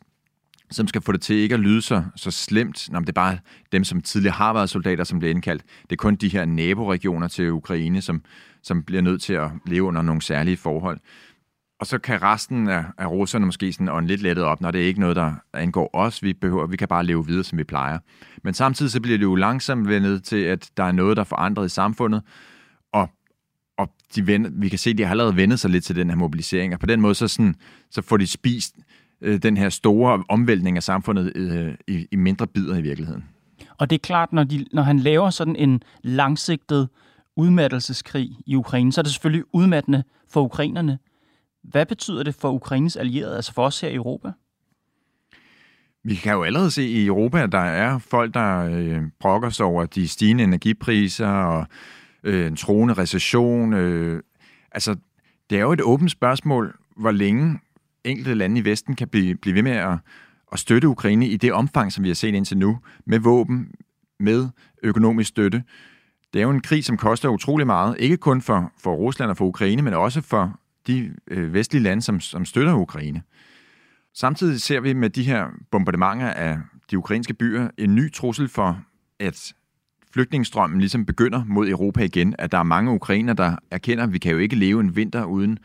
som 0.71 0.87
skal 0.87 1.01
få 1.01 1.11
det 1.11 1.21
til 1.21 1.35
ikke 1.35 1.53
at 1.53 1.59
lyde 1.59 1.81
så, 1.81 2.03
så 2.15 2.31
slemt. 2.31 2.89
Nå, 2.91 2.99
det 2.99 3.09
er 3.09 3.13
bare 3.13 3.37
dem, 3.71 3.83
som 3.83 4.01
tidligere 4.01 4.35
har 4.35 4.53
været 4.53 4.69
soldater, 4.69 5.03
som 5.03 5.19
bliver 5.19 5.31
indkaldt. 5.31 5.63
Det 5.81 5.91
er 5.91 5.95
kun 5.95 6.15
de 6.15 6.29
her 6.29 6.45
naboregioner 6.45 7.27
til 7.27 7.51
Ukraine, 7.51 8.01
som, 8.01 8.23
som 8.61 8.83
bliver 8.83 9.01
nødt 9.01 9.21
til 9.21 9.33
at 9.33 9.51
leve 9.65 9.83
under 9.83 10.01
nogle 10.01 10.21
særlige 10.21 10.57
forhold. 10.57 10.99
Og 11.79 11.87
så 11.87 11.97
kan 11.97 12.21
resten 12.21 12.67
af, 12.67 12.83
af 12.97 13.07
russerne 13.07 13.45
måske 13.45 13.73
sådan 13.73 13.89
ånde 13.89 14.07
lidt 14.07 14.21
lettet 14.21 14.45
op, 14.45 14.61
når 14.61 14.71
det 14.71 14.81
er 14.81 14.85
ikke 14.85 14.99
noget, 14.99 15.15
der 15.15 15.33
angår 15.53 15.89
os. 15.93 16.23
Vi, 16.23 16.33
behøver, 16.33 16.67
vi 16.67 16.77
kan 16.77 16.87
bare 16.87 17.05
leve 17.05 17.25
videre, 17.25 17.43
som 17.43 17.57
vi 17.57 17.63
plejer. 17.63 17.99
Men 18.43 18.53
samtidig 18.53 18.91
så 18.91 19.01
bliver 19.01 19.17
det 19.17 19.23
jo 19.23 19.35
langsomt 19.35 19.87
vendet 19.87 20.23
til, 20.23 20.37
at 20.37 20.69
der 20.77 20.83
er 20.83 20.91
noget, 20.91 21.17
der 21.17 21.21
er 21.21 21.25
forandret 21.25 21.65
i 21.65 21.69
samfundet, 21.69 22.21
og, 22.93 23.09
og 23.77 23.89
de 24.15 24.27
vender, 24.27 24.49
vi 24.53 24.69
kan 24.69 24.79
se, 24.79 24.89
at 24.89 24.97
de 24.97 25.03
har 25.03 25.11
allerede 25.11 25.35
vendet 25.35 25.59
sig 25.59 25.69
lidt 25.69 25.83
til 25.83 25.95
den 25.95 26.09
her 26.09 26.17
mobilisering, 26.17 26.73
og 26.73 26.79
på 26.79 26.85
den 26.85 27.01
måde 27.01 27.15
så, 27.15 27.27
sådan, 27.27 27.55
så 27.91 28.01
får 28.01 28.17
de 28.17 28.27
spist 28.27 28.75
øh, 29.21 29.43
den 29.43 29.57
her 29.57 29.69
store 29.69 30.23
omvæltning 30.29 30.77
af 30.77 30.83
samfundet 30.83 31.31
øh, 31.35 31.73
i, 31.87 32.07
i 32.11 32.15
mindre 32.15 32.47
bidder 32.47 32.77
i 32.77 32.81
virkeligheden. 32.81 33.23
Og 33.77 33.89
det 33.89 33.95
er 33.95 33.99
klart, 33.99 34.33
når, 34.33 34.43
de, 34.43 34.65
når 34.73 34.81
han 34.81 34.99
laver 34.99 35.29
sådan 35.29 35.55
en 35.55 35.81
langsigtet 36.03 36.89
udmattelseskrig 37.37 38.37
i 38.45 38.55
Ukraine, 38.55 38.91
så 38.91 39.01
er 39.01 39.03
det 39.03 39.11
selvfølgelig 39.11 39.45
udmattende 39.53 40.03
for 40.29 40.41
ukrainerne. 40.41 40.97
Hvad 41.69 41.85
betyder 41.85 42.23
det 42.23 42.35
for 42.35 42.51
Ukraines 42.51 42.95
allierede, 42.95 43.35
altså 43.35 43.53
for 43.53 43.65
os 43.65 43.81
her 43.81 43.89
i 43.89 43.95
Europa? 43.95 44.31
Vi 46.03 46.15
kan 46.15 46.33
jo 46.33 46.43
allerede 46.43 46.71
se 46.71 46.87
i 46.87 47.05
Europa, 47.05 47.43
at 47.43 47.51
der 47.51 47.57
er 47.57 47.97
folk, 47.97 48.33
der 48.33 48.69
øh, 48.71 49.01
brokker 49.19 49.49
sig 49.49 49.65
over 49.65 49.85
de 49.85 50.07
stigende 50.07 50.43
energipriser 50.43 51.27
og 51.27 51.67
øh, 52.23 52.47
en 52.47 52.55
troende 52.55 52.93
recession. 52.93 53.73
Øh, 53.73 54.23
altså, 54.71 54.95
det 55.49 55.57
er 55.57 55.61
jo 55.61 55.71
et 55.71 55.81
åbent 55.81 56.11
spørgsmål, 56.11 56.75
hvor 56.97 57.11
længe 57.11 57.59
enkelte 58.03 58.33
lande 58.33 58.61
i 58.61 58.65
Vesten 58.65 58.95
kan 58.95 59.07
blive, 59.07 59.35
blive 59.35 59.55
ved 59.55 59.63
med 59.63 59.71
at, 59.71 59.97
at 60.51 60.59
støtte 60.59 60.87
Ukraine 60.87 61.27
i 61.27 61.37
det 61.37 61.53
omfang, 61.53 61.91
som 61.91 62.03
vi 62.03 62.09
har 62.09 62.15
set 62.15 62.35
indtil 62.35 62.57
nu, 62.57 62.79
med 63.05 63.19
våben, 63.19 63.71
med 64.19 64.49
økonomisk 64.83 65.29
støtte. 65.29 65.63
Det 66.33 66.39
er 66.39 66.43
jo 66.43 66.51
en 66.51 66.61
krig, 66.61 66.85
som 66.85 66.97
koster 66.97 67.29
utrolig 67.29 67.67
meget, 67.67 67.95
ikke 67.99 68.17
kun 68.17 68.41
for, 68.41 68.71
for 68.83 68.95
Rusland 68.95 69.31
og 69.31 69.37
for 69.37 69.45
Ukraine, 69.45 69.81
men 69.81 69.93
også 69.93 70.21
for 70.21 70.59
de 70.87 71.13
øh, 71.27 71.53
vestlige 71.53 71.83
lande, 71.83 72.01
som, 72.01 72.19
som 72.19 72.45
støtter 72.45 72.73
Ukraine. 72.73 73.21
Samtidig 74.13 74.61
ser 74.61 74.79
vi 74.79 74.93
med 74.93 75.09
de 75.09 75.23
her 75.23 75.47
bombardementer 75.71 76.27
af 76.27 76.57
de 76.91 76.97
ukrainske 76.97 77.33
byer 77.33 77.69
en 77.77 77.95
ny 77.95 78.13
trussel 78.13 78.47
for, 78.47 78.81
at 79.19 79.53
flygtningestrømmen 80.13 80.79
ligesom 80.79 81.05
begynder 81.05 81.43
mod 81.47 81.69
Europa 81.69 82.03
igen, 82.03 82.35
at 82.39 82.51
der 82.51 82.57
er 82.57 82.63
mange 82.63 82.91
ukrainer, 82.91 83.33
der 83.33 83.55
erkender, 83.71 84.03
at 84.03 84.13
vi 84.13 84.17
kan 84.17 84.31
jo 84.31 84.37
ikke 84.37 84.55
leve 84.55 84.79
en 84.79 84.95
vinter 84.95 85.23
uden, 85.23 85.59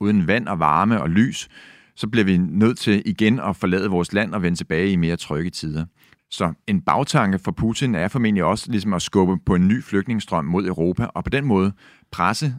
uden 0.00 0.26
vand 0.26 0.48
og 0.48 0.58
varme 0.58 1.02
og 1.02 1.10
lys, 1.10 1.48
så 1.94 2.08
bliver 2.08 2.24
vi 2.24 2.36
nødt 2.36 2.78
til 2.78 3.02
igen 3.06 3.40
at 3.40 3.56
forlade 3.56 3.90
vores 3.90 4.12
land 4.12 4.34
og 4.34 4.42
vende 4.42 4.58
tilbage 4.58 4.90
i 4.90 4.96
mere 4.96 5.16
trygge 5.16 5.50
tider. 5.50 5.84
Så 6.30 6.52
en 6.66 6.80
bagtanke 6.80 7.38
for 7.38 7.52
Putin 7.52 7.94
er 7.94 8.08
formentlig 8.08 8.44
også 8.44 8.70
ligesom 8.70 8.94
at 8.94 9.02
skubbe 9.02 9.38
på 9.46 9.54
en 9.54 9.68
ny 9.68 9.82
flygtningestrøm 9.82 10.44
mod 10.44 10.66
Europa, 10.66 11.04
og 11.04 11.24
på 11.24 11.30
den 11.30 11.44
måde 11.44 11.72
presse 12.10 12.54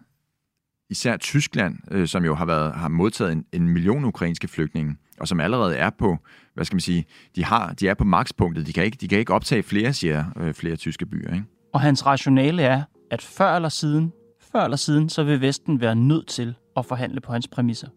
især 0.94 1.18
Tyskland, 1.18 1.78
øh, 1.92 2.08
som 2.08 2.26
jo 2.26 2.36
har, 2.36 2.46
været, 2.46 2.74
har 2.74 2.88
modtaget 2.88 3.32
en, 3.32 3.46
en 3.52 3.70
million 3.70 4.06
ukrainske 4.06 4.48
flygtninge, 4.48 4.96
og 5.20 5.28
som 5.28 5.40
allerede 5.40 5.76
er 5.76 5.90
på, 5.90 6.18
hvad 6.54 6.66
skal 6.66 6.76
man 6.76 6.82
sige, 6.82 7.06
de, 7.36 7.46
har, 7.46 7.74
de 7.74 7.88
er 7.88 7.94
på 7.94 8.04
makspunktet. 8.04 8.68
De 8.68 8.74
kan 8.74 8.84
ikke, 8.84 8.98
de 9.02 9.08
kan 9.08 9.20
ikke 9.20 9.34
optage 9.34 9.64
flere, 9.64 9.94
siger 9.94 10.26
øh, 10.38 10.54
flere 10.54 10.76
tyske 10.76 11.06
byer. 11.06 11.34
Ikke? 11.34 11.46
Og 11.74 11.82
hans 11.82 12.06
rationale 12.06 12.62
er, 12.62 12.82
at 13.12 13.22
før 13.22 13.56
eller 13.56 13.70
siden, 13.70 14.12
før 14.52 14.64
eller 14.64 14.78
siden, 14.78 15.10
så 15.10 15.24
vil 15.24 15.42
Vesten 15.42 15.82
være 15.82 15.96
nødt 15.96 16.28
til 16.28 16.56
at 16.78 16.86
forhandle 16.86 17.22
på 17.22 17.32
hans 17.32 17.48
præmisser. 17.48 17.88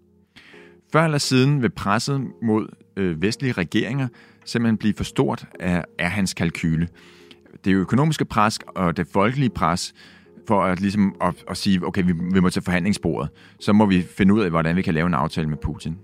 Før 0.93 1.05
eller 1.05 1.19
siden 1.19 1.63
vil 1.63 1.71
presset 1.71 2.21
mod 2.43 2.69
øh, 2.97 3.23
vestlige 3.23 3.53
regeringer 3.53 4.09
simpelthen 4.45 4.79
blive 4.79 4.95
for 4.97 5.05
stort 5.05 5.47
af, 5.61 5.85
af 5.99 6.11
hans 6.11 6.35
kalkyle. 6.35 6.89
Det 7.65 7.73
økonomiske 7.73 8.25
pres 8.25 8.59
og 8.77 8.97
det 8.97 9.07
folkelige 9.13 9.51
pres 9.51 9.95
for 10.49 10.63
at, 10.63 10.81
ligesom, 10.81 11.15
at, 11.21 11.45
at 11.51 11.57
sige, 11.57 11.87
okay, 11.87 12.05
vi, 12.05 12.13
vi 12.33 12.41
må 12.41 12.51
til 12.51 12.63
forhandlingsbordet, 12.63 13.31
så 13.61 13.73
må 13.73 13.87
vi 13.87 14.03
finde 14.03 14.35
ud 14.35 14.41
af, 14.41 14.51
hvordan 14.51 14.77
vi 14.77 14.83
kan 14.83 14.95
lave 14.95 15.07
en 15.07 15.15
aftale 15.15 15.49
med 15.49 15.57
Putin. 15.57 15.99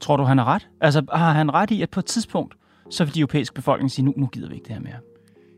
Tror 0.00 0.16
du, 0.16 0.22
han 0.22 0.38
har 0.38 0.44
ret? 0.44 0.68
Altså, 0.80 1.02
har 1.12 1.32
han 1.32 1.54
ret 1.54 1.70
i, 1.70 1.82
at 1.82 1.90
på 1.90 2.00
et 2.00 2.06
tidspunkt, 2.06 2.54
så 2.90 3.04
vil 3.04 3.14
de 3.14 3.20
europæiske 3.20 3.54
befolkning 3.54 3.90
sige, 3.90 4.04
nu, 4.04 4.14
nu 4.16 4.26
gider 4.26 4.48
vi 4.48 4.54
ikke 4.54 4.64
det 4.64 4.74
her 4.74 4.82
mere? 4.82 4.96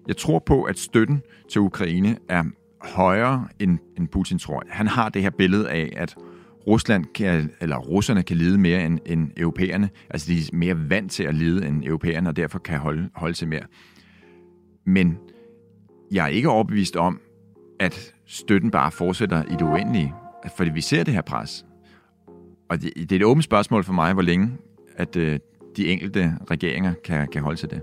Jeg 0.08 0.16
tror 0.16 0.38
på, 0.38 0.62
at 0.62 0.78
støtten 0.78 1.22
til 1.50 1.60
Ukraine 1.60 2.16
er 2.28 2.44
højere, 2.82 3.48
end, 3.58 3.78
end 3.98 4.08
Putin 4.08 4.38
tror. 4.38 4.62
Han 4.68 4.86
har 4.86 5.08
det 5.08 5.22
her 5.22 5.30
billede 5.30 5.70
af, 5.70 5.92
at 5.96 6.16
Rusland 6.66 7.04
kan, 7.04 7.50
eller 7.60 7.76
russerne 7.76 8.22
kan 8.22 8.36
lide 8.36 8.58
mere 8.58 8.84
end, 8.84 8.98
end 9.06 9.30
europæerne. 9.36 9.90
Altså, 10.10 10.32
de 10.32 10.38
er 10.38 10.48
mere 10.52 10.90
vant 10.90 11.12
til 11.12 11.22
at 11.22 11.34
lide 11.34 11.68
end 11.68 11.84
europæerne, 11.84 12.28
og 12.28 12.36
derfor 12.36 12.58
kan 12.58 12.78
holde, 12.78 13.08
holde 13.14 13.34
til 13.34 13.48
mere. 13.48 13.62
Men 14.86 15.18
jeg 16.12 16.24
er 16.24 16.28
ikke 16.28 16.48
overbevist 16.48 16.96
om, 16.96 17.20
at 17.80 18.14
støtten 18.26 18.70
bare 18.70 18.90
fortsætter 18.90 19.42
i 19.42 19.52
det 19.52 19.62
uendelige. 19.62 20.14
Fordi 20.56 20.70
vi 20.70 20.80
ser 20.80 21.04
det 21.04 21.14
her 21.14 21.22
pres. 21.22 21.66
Og 22.70 22.82
det, 22.82 22.92
det 22.96 23.12
er 23.12 23.16
et 23.16 23.24
åbent 23.24 23.44
spørgsmål 23.44 23.84
for 23.84 23.92
mig, 23.92 24.12
hvor 24.12 24.22
længe 24.22 24.58
at 24.96 25.16
øh, 25.16 25.38
de 25.76 25.88
enkelte 25.88 26.38
regeringer 26.50 26.94
kan, 27.04 27.28
kan 27.28 27.42
holde 27.42 27.60
til 27.60 27.70
det. 27.70 27.82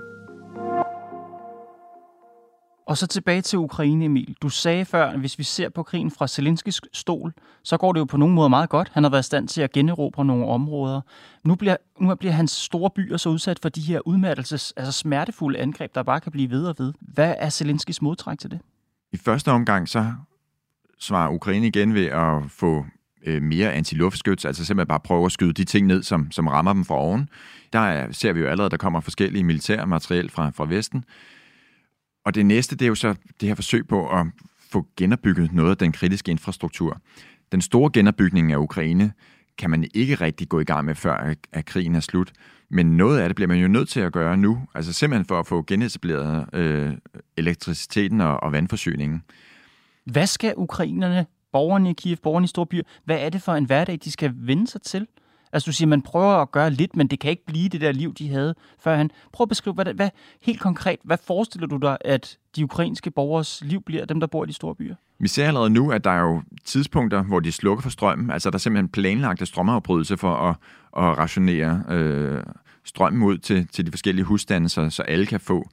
Og 2.88 2.98
så 2.98 3.08
tilbage 3.08 3.42
til 3.42 3.60
Ukraine, 3.60 4.06
Emil. 4.06 4.36
Du 4.42 4.50
sagde 4.50 4.86
før, 4.86 5.06
at 5.06 5.20
hvis 5.20 5.40
vi 5.40 5.44
ser 5.44 5.70
på 5.70 5.84
krigen 5.84 6.12
fra 6.12 6.28
Zelenskis 6.28 6.82
stol, 6.94 7.34
så 7.64 7.78
går 7.78 7.94
det 7.94 8.00
jo 8.00 8.06
på 8.06 8.18
nogen 8.18 8.36
måde 8.36 8.50
meget 8.50 8.70
godt. 8.70 8.92
Han 8.94 9.04
har 9.04 9.10
været 9.10 9.24
i 9.24 9.26
stand 9.26 9.48
til 9.48 9.62
at 9.62 9.72
generobre 9.72 10.26
nogle 10.26 10.46
områder. 10.46 11.02
Nu 11.44 11.56
bliver, 11.56 11.78
nu 12.00 12.16
bliver 12.16 12.32
hans 12.32 12.52
store 12.52 12.90
byer 12.90 13.18
så 13.18 13.30
udsat 13.30 13.60
for 13.62 13.70
de 13.70 13.82
her 13.82 14.00
udmattelses, 14.08 14.74
altså 14.78 14.92
smertefulde 14.92 15.60
angreb, 15.60 15.96
der 15.96 16.04
bare 16.04 16.20
kan 16.20 16.32
blive 16.32 16.50
ved 16.50 16.66
og 16.66 16.76
ved. 16.78 16.94
Hvad 17.02 17.36
er 17.38 17.50
Zelenskis 17.50 18.02
modtræk 18.02 18.40
til 18.40 18.52
det? 18.52 18.60
I 19.14 19.18
første 19.18 19.52
omgang 19.52 19.90
så 19.90 20.14
svarer 21.00 21.30
Ukraine 21.30 21.68
igen 21.68 21.94
ved 21.94 22.06
at 22.06 22.44
få 22.48 22.86
øh, 23.26 23.42
mere 23.42 23.74
antiluftskyts, 23.74 24.46
altså 24.46 24.66
simpelthen 24.66 24.88
bare 24.88 25.00
prøve 25.00 25.26
at 25.26 25.32
skyde 25.32 25.54
de 25.54 25.64
ting 25.64 25.88
ned, 25.88 26.04
som, 26.04 26.32
som 26.32 26.48
rammer 26.48 26.74
dem 26.74 26.86
fra 26.86 26.96
oven. 26.96 27.30
Der 27.74 27.80
er, 27.80 28.12
ser 28.12 28.34
vi 28.34 28.40
jo 28.40 28.48
allerede, 28.48 28.70
der 28.70 28.78
kommer 28.78 29.00
forskellige 29.00 29.44
militære 29.44 29.88
materiel 29.88 30.30
fra, 30.30 30.50
fra 30.50 30.66
Vesten. 30.66 31.06
Og 32.26 32.36
det 32.36 32.46
næste, 32.46 32.76
det 32.76 32.86
er 32.86 32.90
jo 32.90 32.96
så 32.96 33.16
det 33.42 33.48
her 33.48 33.56
forsøg 33.56 33.88
på 33.88 34.10
at 34.10 34.26
få 34.72 34.88
genopbygget 34.98 35.54
noget 35.54 35.72
af 35.72 35.78
den 35.78 35.92
kritiske 35.92 36.32
infrastruktur. 36.32 37.02
Den 37.52 37.62
store 37.62 37.90
genopbygning 37.94 38.52
af 38.52 38.58
Ukraine 38.58 39.14
kan 39.58 39.70
man 39.70 39.88
ikke 39.94 40.16
rigtig 40.16 40.50
gå 40.50 40.60
i 40.60 40.64
gang 40.64 40.86
med, 40.86 40.96
før 40.96 41.28
øh, 41.28 41.36
at 41.52 41.66
krigen 41.66 41.96
er 41.96 42.00
slut. 42.00 42.32
Men 42.74 42.98
noget 42.98 43.20
af 43.20 43.30
det 43.30 43.36
bliver 43.36 43.48
man 43.48 43.58
jo 43.58 43.68
nødt 43.68 43.90
til 43.90 44.00
at 44.00 44.14
gøre 44.14 44.38
nu, 44.38 44.62
altså 44.76 44.94
simpelthen 44.94 45.26
for 45.26 45.40
at 45.40 45.48
få 45.48 45.64
genetableret 45.68 46.46
øh, 46.54 46.94
elektriciteten 47.38 48.22
og, 48.22 48.44
og 48.44 48.52
vandforsyningen. 48.52 49.24
Hvad 50.06 50.28
skal 50.28 50.54
ukrainerne, 50.58 51.26
borgerne 51.52 51.90
i 51.90 51.94
Kiev, 51.94 52.18
borgerne 52.18 52.44
i 52.44 52.48
store 52.48 52.66
byer, 52.66 52.82
hvad 53.06 53.20
er 53.20 53.30
det 53.30 53.42
for 53.42 53.54
en 53.54 53.66
hverdag, 53.66 54.00
de 54.04 54.12
skal 54.12 54.34
vende 54.36 54.68
sig 54.68 54.82
til? 54.82 55.08
Altså 55.54 55.66
du 55.66 55.74
siger, 55.74 55.88
man 55.88 56.02
prøver 56.02 56.34
at 56.34 56.52
gøre 56.52 56.70
lidt, 56.70 56.96
men 56.96 57.08
det 57.08 57.20
kan 57.20 57.32
ikke 57.32 57.46
blive 57.46 57.70
det 57.70 57.82
der 57.82 57.92
liv, 57.92 58.14
de 58.14 58.30
havde 58.30 58.56
før 58.80 58.96
han. 58.96 59.10
Prøv 59.34 59.46
at 59.46 59.50
beskrive, 59.50 59.74
hvad, 59.74 59.94
hvad, 59.94 60.10
helt 60.42 60.60
konkret, 60.60 61.00
hvad 61.04 61.18
forestiller 61.28 61.68
du 61.68 61.78
dig, 61.78 61.98
at 62.02 62.38
de 62.56 62.64
ukrainske 62.64 63.12
borgers 63.12 63.62
liv 63.66 63.82
bliver, 63.82 64.06
dem 64.06 64.20
der 64.20 64.28
bor 64.28 64.44
i 64.44 64.48
de 64.48 64.54
store 64.54 64.76
byer? 64.76 64.96
Vi 65.20 65.28
ser 65.28 65.48
allerede 65.48 65.70
nu, 65.70 65.92
at 65.92 66.04
der 66.04 66.10
er 66.10 66.22
jo 66.22 66.42
tidspunkter, 66.66 67.24
hvor 67.24 67.40
de 67.40 67.52
slukker 67.52 67.82
for 67.82 67.90
strømmen. 67.90 68.32
Altså 68.32 68.50
der 68.50 68.56
er 68.56 68.60
simpelthen 68.60 68.90
planlagte 68.90 69.46
strømafbrydelser 69.46 70.16
for 70.16 70.36
at, 70.36 70.56
at 70.98 71.18
rationere 71.18 71.84
øh, 71.90 72.44
strømmen 72.86 73.24
ud 73.24 73.38
til, 73.38 73.68
til 73.68 73.86
de 73.86 73.92
forskellige 73.92 74.26
husstande, 74.26 74.70
så, 74.70 74.90
så 74.90 75.02
alle 75.02 75.26
kan 75.26 75.40
få. 75.40 75.70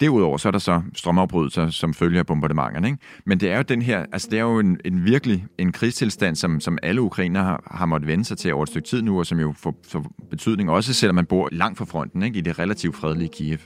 Derudover 0.00 0.36
så 0.36 0.48
er 0.48 0.50
der 0.50 0.58
så 0.58 0.82
strømafbrydelser, 0.94 1.70
som 1.70 1.94
følger 1.94 2.20
af 2.20 2.26
bombardementerne. 2.26 2.88
Ikke? 2.88 2.98
Men 3.26 3.40
det 3.40 3.50
er 3.50 3.56
jo 3.56 3.62
den 3.62 3.82
her, 3.82 4.06
altså 4.12 4.28
det 4.30 4.38
er 4.38 4.42
jo 4.42 4.58
en, 4.58 4.80
en 4.84 5.04
virkelig 5.04 5.46
en 5.58 5.72
krigstilstand, 5.72 6.36
som, 6.36 6.60
som 6.60 6.78
alle 6.82 7.02
ukrainer 7.02 7.42
har, 7.42 7.62
har 7.70 7.86
måttet 7.86 8.08
vende 8.08 8.24
sig 8.24 8.38
til 8.38 8.54
over 8.54 8.62
et 8.62 8.68
stykke 8.68 8.88
tid 8.88 9.02
nu, 9.02 9.18
og 9.18 9.26
som 9.26 9.40
jo 9.40 9.54
får, 9.56 9.74
får 9.88 10.06
betydning 10.30 10.70
også, 10.70 10.94
selvom 10.94 11.14
man 11.14 11.26
bor 11.26 11.48
langt 11.52 11.78
fra 11.78 11.84
fronten, 11.84 12.22
ikke? 12.22 12.38
i 12.38 12.40
det 12.40 12.58
relativt 12.58 12.96
fredelige 12.96 13.28
Kiev 13.28 13.58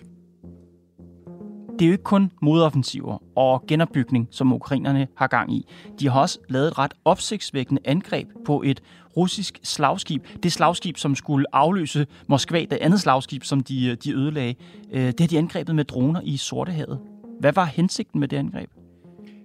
det 1.79 1.85
er 1.85 1.87
jo 1.87 1.93
ikke 1.93 2.05
kun 2.05 2.31
modoffensiver 2.43 3.23
og 3.37 3.65
genopbygning, 3.69 4.29
som 4.31 4.53
ukrainerne 4.53 5.07
har 5.17 5.27
gang 5.27 5.53
i. 5.53 5.67
De 6.01 6.09
har 6.09 6.21
også 6.21 6.39
lavet 6.49 6.69
et 6.69 6.79
ret 6.79 6.95
opsigtsvækkende 7.05 7.81
angreb 7.85 8.29
på 8.47 8.63
et 8.63 8.81
russisk 9.17 9.59
slagskib. 9.63 10.27
Det 10.43 10.53
slagskib, 10.53 10.97
som 10.97 11.15
skulle 11.15 11.47
afløse 11.53 12.07
Moskva, 12.29 12.61
det 12.61 12.79
andet 12.81 13.01
slagskib, 13.01 13.45
som 13.45 13.61
de, 13.61 13.97
de 14.05 14.13
ødelagde. 14.13 14.55
Øh, 14.93 15.01
det 15.07 15.21
har 15.21 15.27
de 15.27 15.39
angrebet 15.39 15.75
med 15.75 15.85
droner 15.85 16.21
i 16.25 16.37
Sortehavet. 16.37 16.99
Hvad 17.41 17.53
var 17.53 17.65
hensigten 17.65 18.21
med 18.21 18.29
det 18.29 18.37
angreb? 18.37 18.71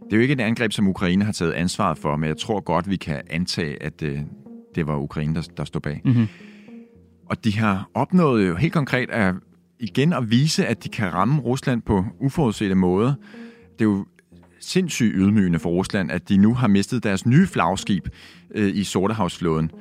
Det 0.04 0.14
er 0.14 0.18
jo 0.18 0.22
ikke 0.22 0.34
et 0.34 0.42
angreb, 0.42 0.72
som 0.72 0.88
Ukraine 0.88 1.26
har 1.26 1.32
taget 1.32 1.52
ansvaret 1.52 1.98
for, 1.98 2.16
men 2.16 2.28
jeg 2.28 2.38
tror 2.38 2.60
godt, 2.60 2.90
vi 2.90 2.96
kan 2.96 3.22
antage, 3.30 3.84
at 3.84 4.00
det, 4.00 4.08
øh, 4.08 4.20
det 4.76 4.88
var 4.88 4.98
Ukraine, 4.98 5.36
der, 5.36 5.42
der 5.58 5.64
stod 5.64 5.82
bag. 5.82 6.02
Mm-hmm. 6.06 6.28
Og 7.26 7.44
de 7.44 7.58
har 7.58 7.90
opnået 7.94 8.48
jo 8.48 8.56
helt 8.56 8.74
konkret 8.74 9.10
at 9.10 9.36
igen 9.80 10.14
at 10.14 10.32
vise, 10.32 10.68
at 10.68 10.84
de 10.84 10.90
kan 10.90 11.14
ramme 11.14 11.42
Rusland 11.42 11.82
på 11.82 12.06
uforudsete 12.20 12.76
måder. 12.76 13.14
Det 13.80 13.82
er 13.82 13.90
jo 13.90 14.06
sindssygt 14.62 15.14
ydmygende 15.16 15.60
for 15.60 15.70
Rusland, 15.70 16.12
at 16.12 16.30
de 16.30 16.38
nu 16.38 16.54
har 16.54 16.68
mistet 16.68 17.04
deres 17.04 17.26
nye 17.26 17.48
flagskib 17.48 18.08
øh, 18.56 18.76
i 18.76 18.84
Sortehavsflåden. 18.84 19.72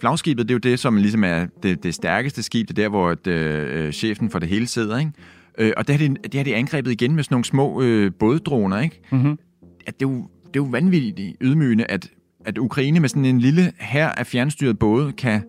Flagskibet, 0.00 0.48
det 0.48 0.50
er 0.50 0.54
jo 0.54 0.70
det, 0.70 0.78
som 0.78 0.96
ligesom 0.96 1.24
er 1.24 1.46
det, 1.62 1.82
det 1.82 1.94
stærkeste 1.94 2.42
skib. 2.42 2.68
Det 2.68 2.78
er 2.78 2.82
der, 2.82 2.88
hvor 2.88 3.14
det, 3.14 3.32
øh, 3.32 3.92
chefen 3.92 4.30
for 4.30 4.38
det 4.38 4.48
hele 4.48 4.66
sidder, 4.66 4.98
ikke? 4.98 5.12
Øh, 5.58 5.72
og 5.76 5.88
det 5.88 5.98
har, 5.98 6.08
de, 6.08 6.16
det 6.22 6.34
har 6.34 6.44
de 6.44 6.54
angrebet 6.54 6.92
igen 6.92 7.14
med 7.14 7.24
sådan 7.24 7.34
nogle 7.34 7.44
små 7.44 7.82
øh, 7.82 8.12
båddroner, 8.18 8.80
ikke? 8.80 9.00
Mm-hmm. 9.12 9.38
At 9.86 10.00
det, 10.00 10.06
er 10.06 10.10
jo, 10.10 10.28
det 10.46 10.56
er 10.60 10.64
jo 10.64 10.68
vanvittigt 10.70 11.36
ydmygende, 11.40 11.84
at, 11.84 12.10
at 12.44 12.58
Ukraine 12.58 13.00
med 13.00 13.08
sådan 13.08 13.24
en 13.24 13.40
lille 13.40 13.72
her 13.78 14.08
af 14.08 14.26
fjernstyret 14.26 14.78
både 14.78 15.12
kan 15.12 15.42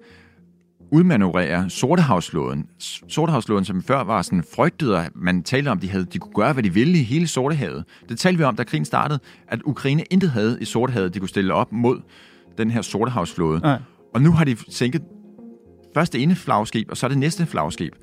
udmanøvrere 0.92 1.70
Sortehavsflåden. 1.70 2.66
Sortehavsflåden, 3.08 3.66
som 3.66 3.84
før 3.84 4.04
var 4.04 4.22
sådan 4.22 4.44
frygtet, 4.56 4.96
og 4.96 5.06
man 5.16 5.44
talte 5.44 5.70
om, 5.70 5.80
de, 5.80 5.90
havde, 5.90 6.06
de 6.06 6.20
kunne 6.20 6.34
gøre, 6.34 6.54
hvad 6.54 6.64
de 6.64 6.74
ville 6.74 7.00
i 7.00 7.04
hele 7.04 7.28
Sortehavet. 7.28 7.84
Det 8.10 8.20
talte 8.20 8.38
vi 8.38 8.44
om, 8.44 8.56
da 8.56 8.64
krigen 8.64 8.86
startede, 8.86 9.20
at 9.48 9.62
Ukraine 9.66 10.04
intet 10.12 10.30
havde 10.30 10.58
i 10.62 10.66
Sortehavet, 10.66 11.14
de 11.14 11.20
kunne 11.20 11.30
stille 11.30 11.54
op 11.54 11.72
mod 11.72 12.02
den 12.58 12.72
her 12.72 12.82
Sortehavsflåde. 12.82 13.70
Ja. 13.70 13.78
Og 14.14 14.22
nu 14.22 14.32
har 14.32 14.46
de 14.46 14.58
sænket 14.70 15.02
først 15.94 16.14
det 16.14 16.24
ene 16.24 16.36
flagskib, 16.36 16.88
og 16.92 16.98
så 16.98 17.08
det 17.08 17.18
næste 17.18 17.46
flagskib. 17.46 17.94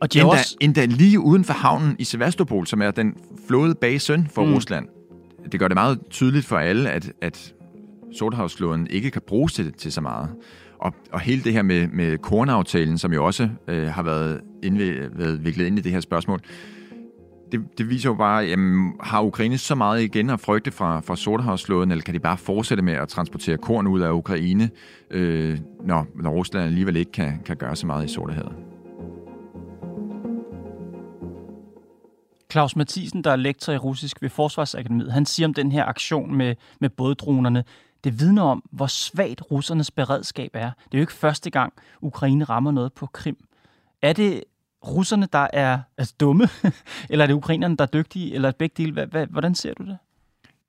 Og 0.00 0.12
de 0.12 0.20
endda, 0.20 0.32
også... 0.32 0.56
endda 0.60 0.84
lige 0.84 1.20
uden 1.20 1.44
for 1.44 1.52
havnen 1.52 1.96
i 1.98 2.04
Sevastopol, 2.04 2.66
som 2.66 2.82
er 2.82 2.90
den 2.90 3.14
flåde 3.48 3.74
bag 3.74 4.00
søn 4.00 4.28
for 4.34 4.44
mm. 4.44 4.54
Rusland. 4.54 4.86
Det 5.52 5.60
gør 5.60 5.68
det 5.68 5.74
meget 5.74 5.98
tydeligt 6.10 6.46
for 6.46 6.56
alle, 6.56 6.90
at, 6.90 7.12
at 7.22 7.54
Sortehavsflåden 8.18 8.86
ikke 8.90 9.10
kan 9.10 9.22
bruges 9.26 9.52
til, 9.52 9.72
til 9.72 9.92
så 9.92 10.00
meget. 10.00 10.28
Og, 10.80 10.94
og 11.12 11.20
hele 11.20 11.42
det 11.42 11.52
her 11.52 11.62
med, 11.62 11.88
med 11.88 12.18
kornaftalen, 12.18 12.98
som 12.98 13.12
jo 13.12 13.24
også 13.24 13.48
øh, 13.68 13.86
har 13.86 14.02
været, 14.02 14.40
været 15.12 15.44
viklet 15.44 15.66
ind 15.66 15.78
i 15.78 15.82
det 15.82 15.92
her 15.92 16.00
spørgsmål, 16.00 16.40
det, 17.52 17.60
det 17.78 17.88
viser 17.90 18.10
jo 18.10 18.14
bare, 18.14 18.44
jamen, 18.44 18.92
har 19.02 19.22
Ukraine 19.22 19.58
så 19.58 19.74
meget 19.74 20.02
igen 20.02 20.30
at 20.30 20.40
frygte 20.40 20.70
fra, 20.70 21.00
fra 21.00 21.16
Sortehavsflåden, 21.16 21.90
eller 21.90 22.02
kan 22.02 22.14
de 22.14 22.18
bare 22.18 22.36
fortsætte 22.36 22.82
med 22.82 22.92
at 22.92 23.08
transportere 23.08 23.56
korn 23.56 23.86
ud 23.86 24.00
af 24.00 24.10
Ukraine, 24.10 24.70
øh, 25.10 25.58
når, 25.84 26.06
når 26.14 26.30
Rusland 26.30 26.66
alligevel 26.66 26.96
ikke 26.96 27.12
kan, 27.12 27.40
kan 27.44 27.56
gøre 27.56 27.76
så 27.76 27.86
meget 27.86 28.10
i 28.10 28.12
Sortehavet? 28.12 28.52
Claus 32.52 32.76
Mathisen, 32.76 33.24
der 33.24 33.30
er 33.30 33.36
lektor 33.36 33.72
i 33.72 33.76
russisk 33.76 34.22
ved 34.22 34.30
Forsvarsakademiet, 34.30 35.12
han 35.12 35.26
siger 35.26 35.46
om 35.46 35.54
den 35.54 35.72
her 35.72 35.84
aktion 35.84 36.34
med, 36.34 36.54
med 36.80 36.88
båddronerne, 36.88 37.64
det 38.04 38.20
vidner 38.20 38.42
om, 38.42 38.62
hvor 38.70 38.86
svagt 38.86 39.42
russernes 39.50 39.90
beredskab 39.90 40.50
er. 40.54 40.70
Det 40.84 40.94
er 40.94 40.98
jo 40.98 41.00
ikke 41.00 41.12
første 41.12 41.50
gang, 41.50 41.72
Ukraine 42.00 42.44
rammer 42.44 42.70
noget 42.70 42.92
på 42.92 43.06
Krim. 43.06 43.36
Er 44.02 44.12
det 44.12 44.44
russerne, 44.86 45.28
der 45.32 45.46
er 45.52 45.78
altså 45.98 46.14
dumme, 46.20 46.48
eller 47.10 47.24
er 47.24 47.26
det 47.26 47.34
ukrainerne, 47.34 47.76
der 47.76 47.84
er 47.84 47.88
dygtige, 47.88 48.34
eller 48.34 48.52
begge 48.52 48.74
dele? 48.84 49.26
Hvordan 49.30 49.54
ser 49.54 49.74
du 49.74 49.84
det? 49.84 49.98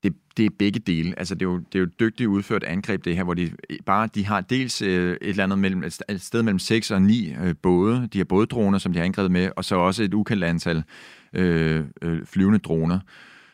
Det, 0.02 0.14
det 0.36 0.46
er 0.46 0.50
begge 0.58 0.80
dele. 0.80 1.18
Altså, 1.18 1.34
det 1.34 1.42
er 1.42 1.50
jo, 1.50 1.58
det 1.58 1.74
er 1.74 1.78
jo 1.78 1.88
dygtigt 2.00 2.28
udført 2.28 2.64
angreb, 2.64 3.04
det 3.04 3.16
her, 3.16 3.24
hvor 3.24 3.34
de 3.34 3.50
bare 3.86 4.08
de 4.14 4.26
har 4.26 4.40
dels 4.40 4.82
øh, 4.82 5.12
et 5.12 5.18
eller 5.20 5.44
andet 5.44 5.58
mellem, 5.58 5.84
et 6.08 6.20
sted 6.22 6.42
mellem 6.42 6.58
6 6.58 6.90
og 6.90 7.02
9 7.02 7.34
øh, 7.42 7.54
både. 7.62 8.08
De 8.12 8.18
har 8.18 8.24
både 8.24 8.46
droner, 8.46 8.78
som 8.78 8.92
de 8.92 8.98
har 8.98 9.04
angrebet 9.04 9.30
med, 9.30 9.50
og 9.56 9.64
så 9.64 9.76
også 9.76 10.02
et 10.02 10.14
ukendt 10.14 10.44
antal 10.44 10.84
øh, 11.32 11.84
øh, 12.02 12.26
flyvende 12.26 12.58
droner 12.58 12.98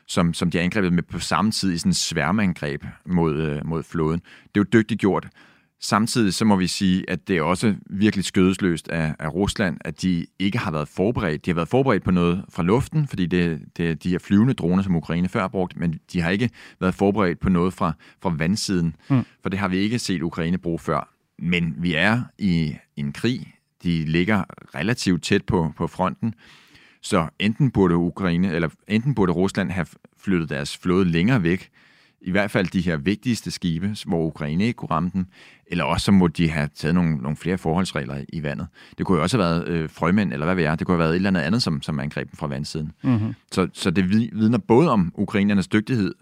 som, 0.08 0.34
som 0.34 0.50
de 0.50 0.58
har 0.58 0.64
angrebet 0.64 0.92
med 0.92 1.02
på 1.02 1.18
samme 1.18 1.50
tid 1.50 1.72
i 1.72 1.78
sådan 1.78 1.90
en 1.90 1.94
sværmeangreb 1.94 2.84
mod, 3.06 3.34
øh, 3.34 3.66
mod 3.66 3.82
flåden. 3.82 4.20
Det 4.20 4.60
er 4.60 4.60
jo 4.60 4.64
dygtigt 4.72 5.00
gjort. 5.00 5.28
Samtidig 5.80 6.34
så 6.34 6.44
må 6.44 6.56
vi 6.56 6.66
sige, 6.66 7.10
at 7.10 7.28
det 7.28 7.36
er 7.36 7.42
også 7.42 7.74
virkelig 7.90 8.24
skødesløst 8.24 8.88
af, 8.88 9.14
af 9.18 9.34
Rusland, 9.34 9.78
at 9.80 10.02
de 10.02 10.26
ikke 10.38 10.58
har 10.58 10.70
været 10.70 10.88
forberedt. 10.88 11.44
De 11.46 11.50
har 11.50 11.54
været 11.54 11.68
forberedt 11.68 12.04
på 12.04 12.10
noget 12.10 12.44
fra 12.48 12.62
luften, 12.62 13.08
fordi 13.08 13.26
det, 13.26 13.60
det 13.76 13.90
er 13.90 13.94
de 13.94 14.10
her 14.10 14.18
flyvende 14.18 14.54
droner, 14.54 14.82
som 14.82 14.96
Ukraine 14.96 15.28
før 15.28 15.40
har 15.40 15.48
brugt, 15.48 15.76
men 15.76 16.00
de 16.12 16.20
har 16.20 16.30
ikke 16.30 16.50
været 16.80 16.94
forberedt 16.94 17.40
på 17.40 17.48
noget 17.48 17.74
fra, 17.74 17.92
fra 18.22 18.34
vandsiden, 18.38 18.96
mm. 19.10 19.24
for 19.42 19.48
det 19.48 19.58
har 19.58 19.68
vi 19.68 19.76
ikke 19.76 19.98
set 19.98 20.22
Ukraine 20.22 20.58
bruge 20.58 20.78
før. 20.78 21.08
Men 21.38 21.74
vi 21.78 21.94
er 21.94 22.22
i, 22.38 22.76
i 22.96 23.00
en 23.00 23.12
krig, 23.12 23.54
de 23.82 24.04
ligger 24.04 24.44
relativt 24.74 25.22
tæt 25.22 25.44
på, 25.44 25.72
på 25.76 25.86
fronten. 25.86 26.34
Så 27.00 27.28
enten 27.38 27.70
burde 27.70 27.96
Ukraine, 27.96 28.52
eller 28.52 28.68
enten 28.88 29.14
burde 29.14 29.32
Rusland 29.32 29.70
have 29.70 29.86
flyttet 30.16 30.48
deres 30.48 30.76
flåde 30.76 31.04
længere 31.04 31.42
væk, 31.42 31.70
i 32.20 32.30
hvert 32.30 32.50
fald 32.50 32.66
de 32.66 32.80
her 32.80 32.96
vigtigste 32.96 33.50
skibe, 33.50 33.96
hvor 34.06 34.26
Ukraine 34.26 34.64
ikke 34.64 34.76
kunne 34.76 34.90
ramme 34.90 35.10
dem, 35.14 35.26
eller 35.66 35.84
også 35.84 36.04
så 36.04 36.12
må 36.12 36.26
de 36.28 36.50
have 36.50 36.68
taget 36.74 36.94
nogle, 36.94 37.16
nogle 37.16 37.36
flere 37.36 37.58
forholdsregler 37.58 38.24
i 38.28 38.42
vandet. 38.42 38.66
Det 38.98 39.06
kunne 39.06 39.16
jo 39.16 39.22
også 39.22 39.38
have 39.38 39.50
været 39.50 39.68
øh, 39.68 39.90
frømænd, 39.90 40.32
eller 40.32 40.46
hvad 40.46 40.54
ved 40.54 40.64
jeg, 40.64 40.78
det 40.78 40.86
kunne 40.86 40.94
have 40.94 40.98
været 40.98 41.10
et 41.10 41.16
eller 41.16 41.30
andet 41.30 41.40
andet, 41.40 41.62
som, 41.62 41.82
som 41.82 42.00
angreb 42.00 42.30
dem 42.30 42.36
fra 42.36 42.46
vandsiden. 42.46 42.92
Mm-hmm. 43.02 43.34
Så, 43.52 43.68
så 43.72 43.90
det 43.90 44.10
vidner 44.10 44.58
både 44.58 44.90
om 44.90 45.12
ukrainernes 45.14 45.68
dygtighed 45.68 46.14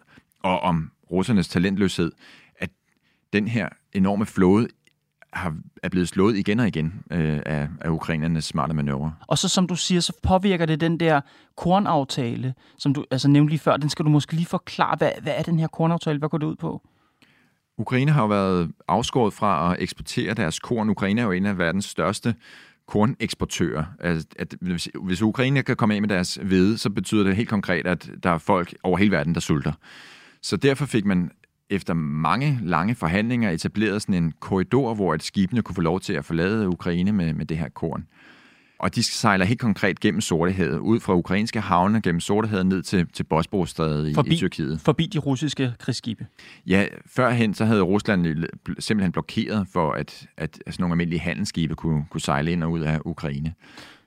og 0.42 0.60
om 0.60 0.90
russernes 1.10 1.48
talentløshed, 1.48 2.12
at 2.58 2.70
den 3.32 3.48
her 3.48 3.68
enorme 3.92 4.26
flåde 4.26 4.68
har, 5.36 5.56
er 5.82 5.88
blevet 5.88 6.08
slået 6.08 6.36
igen 6.36 6.60
og 6.60 6.68
igen 6.68 7.02
øh, 7.10 7.40
af, 7.46 7.68
af 7.80 7.90
ukrainernes 7.90 8.44
smarte 8.44 8.74
manøvre. 8.74 9.14
Og 9.26 9.38
så 9.38 9.48
som 9.48 9.66
du 9.66 9.76
siger, 9.76 10.00
så 10.00 10.12
påvirker 10.22 10.66
det 10.66 10.80
den 10.80 11.00
der 11.00 11.20
kornaftale, 11.56 12.54
som 12.78 12.94
du 12.94 13.04
altså 13.10 13.28
nævnte 13.28 13.50
lige 13.50 13.58
før. 13.60 13.76
Den 13.76 13.90
skal 13.90 14.04
du 14.04 14.10
måske 14.10 14.32
lige 14.32 14.46
forklare. 14.46 14.96
Hvad, 14.98 15.10
hvad 15.22 15.32
er 15.36 15.42
den 15.42 15.58
her 15.58 15.66
kornaftale? 15.66 16.18
Hvad 16.18 16.28
går 16.28 16.38
det 16.38 16.46
ud 16.46 16.56
på? 16.56 16.82
Ukraine 17.78 18.10
har 18.10 18.22
jo 18.22 18.28
været 18.28 18.72
afskåret 18.88 19.32
fra 19.32 19.72
at 19.72 19.82
eksportere 19.82 20.34
deres 20.34 20.58
korn. 20.58 20.90
Ukraine 20.90 21.20
er 21.20 21.24
jo 21.24 21.32
en 21.32 21.46
af 21.46 21.58
verdens 21.58 21.84
største 21.84 22.34
korneksportører. 22.88 23.84
Altså, 24.00 24.26
at 24.38 24.54
hvis, 24.60 24.88
hvis 25.02 25.22
Ukraine 25.22 25.62
kan 25.62 25.76
komme 25.76 25.94
af 25.94 26.00
med 26.00 26.08
deres 26.08 26.38
hvede, 26.42 26.78
så 26.78 26.90
betyder 26.90 27.24
det 27.24 27.36
helt 27.36 27.48
konkret, 27.48 27.86
at 27.86 28.10
der 28.22 28.30
er 28.30 28.38
folk 28.38 28.74
over 28.82 28.98
hele 28.98 29.10
verden, 29.10 29.34
der 29.34 29.40
sulter. 29.40 29.72
Så 30.42 30.56
derfor 30.56 30.86
fik 30.86 31.04
man 31.04 31.30
efter 31.70 31.94
mange 31.94 32.60
lange 32.62 32.94
forhandlinger 32.94 33.50
etableret 33.50 34.02
sådan 34.02 34.14
en 34.14 34.32
korridor, 34.40 34.94
hvor 34.94 35.14
et 35.14 35.22
skibene 35.22 35.62
kunne 35.62 35.74
få 35.74 35.80
lov 35.80 36.00
til 36.00 36.12
at 36.12 36.24
forlade 36.24 36.68
Ukraine 36.68 37.12
med, 37.12 37.32
med 37.32 37.46
det 37.46 37.58
her 37.58 37.68
korn. 37.68 38.06
Og 38.78 38.94
de 38.94 39.02
sejler 39.02 39.44
helt 39.44 39.60
konkret 39.60 40.00
gennem 40.00 40.20
Sortehavet, 40.20 40.78
ud 40.78 41.00
fra 41.00 41.14
ukrainske 41.14 41.60
havne, 41.60 42.02
gennem 42.02 42.20
Sortehavet 42.20 42.66
ned 42.66 42.82
til, 42.82 43.06
til 43.12 43.24
Bosporusstrædet 43.24 44.08
i, 44.08 44.14
forbi, 44.14 44.34
i 44.34 44.36
Tyrkiet. 44.36 44.80
Forbi 44.80 45.06
de 45.06 45.18
russiske 45.18 45.72
krigsskibe? 45.78 46.26
Ja, 46.66 46.86
førhen 47.06 47.54
så 47.54 47.64
havde 47.64 47.82
Rusland 47.82 48.44
simpelthen 48.78 49.12
blokeret 49.12 49.66
for, 49.72 49.92
at, 49.92 50.26
at 50.36 50.58
sådan 50.66 50.74
nogle 50.82 50.92
almindelige 50.92 51.20
handelsskibe 51.20 51.74
kunne, 51.74 52.04
kunne 52.10 52.20
sejle 52.20 52.52
ind 52.52 52.64
og 52.64 52.70
ud 52.70 52.80
af 52.80 53.00
Ukraine. 53.04 53.54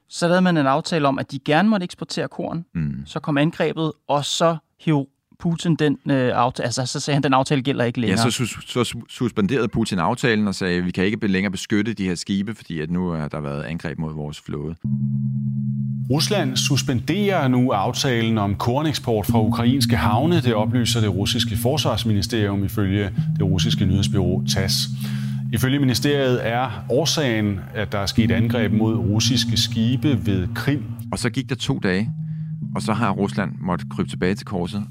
Så 0.09 0.27
lavede 0.27 0.41
man 0.41 0.57
en 0.57 0.65
aftale 0.65 1.07
om, 1.07 1.19
at 1.19 1.31
de 1.31 1.39
gerne 1.39 1.69
måtte 1.69 1.83
eksportere 1.83 2.27
korn. 2.27 2.65
Mm. 2.75 3.05
Så 3.05 3.19
kom 3.19 3.37
angrebet, 3.37 3.91
og 4.07 4.25
så 4.25 4.57
hiv 4.79 5.07
Putin 5.39 5.75
den 5.75 5.97
øh, 6.09 6.31
aftale, 6.33 6.65
altså 6.65 6.85
så 6.85 6.99
sagde 6.99 7.15
han, 7.15 7.23
den 7.23 7.33
aftale 7.33 7.61
gælder 7.61 7.85
ikke 7.85 8.01
længere. 8.01 8.19
Ja, 8.25 8.29
så, 8.29 8.45
så, 8.45 8.83
så 8.83 8.97
suspenderede 9.09 9.67
Putin 9.67 9.99
aftalen 9.99 10.47
og 10.47 10.55
sagde, 10.55 10.77
at 10.77 10.85
vi 10.85 10.91
kan 10.91 11.05
ikke 11.05 11.27
længere 11.27 11.51
beskytte 11.51 11.93
de 11.93 12.05
her 12.05 12.15
skibe, 12.15 12.55
fordi 12.55 12.79
at 12.79 12.91
nu 12.91 13.09
har 13.09 13.27
der 13.27 13.39
været 13.41 13.63
angreb 13.63 13.99
mod 13.99 14.13
vores 14.13 14.41
flåde. 14.41 14.75
Rusland 16.09 16.57
suspenderer 16.57 17.47
nu 17.47 17.71
aftalen 17.71 18.37
om 18.37 18.55
korneksport 18.55 19.25
fra 19.25 19.41
ukrainske 19.41 19.95
havne, 19.95 20.41
det 20.41 20.53
oplyser 20.53 21.01
det 21.01 21.15
russiske 21.15 21.57
forsvarsministerium 21.57 22.63
ifølge 22.63 23.03
det 23.35 23.43
russiske 23.43 23.85
nyhedsbyrå 23.85 24.43
TASS. 24.53 24.73
Ifølge 25.53 25.79
ministeriet 25.79 26.47
er 26.47 26.85
årsagen, 26.89 27.59
at 27.75 27.91
der 27.91 27.99
er 27.99 28.05
sket 28.05 28.31
angreb 28.31 28.71
mod 28.71 28.95
russiske 28.95 29.57
skibe 29.57 30.25
ved 30.25 30.47
Krim. 30.55 30.83
Og 31.11 31.19
så 31.19 31.29
gik 31.29 31.49
der 31.49 31.55
to 31.55 31.79
dage, 31.79 32.09
og 32.75 32.81
så 32.81 32.93
har 32.93 33.11
Rusland 33.11 33.51
måttet 33.61 33.89
krybe 33.89 34.09
tilbage 34.09 34.35
til 34.35 34.45
korset. 34.45 34.83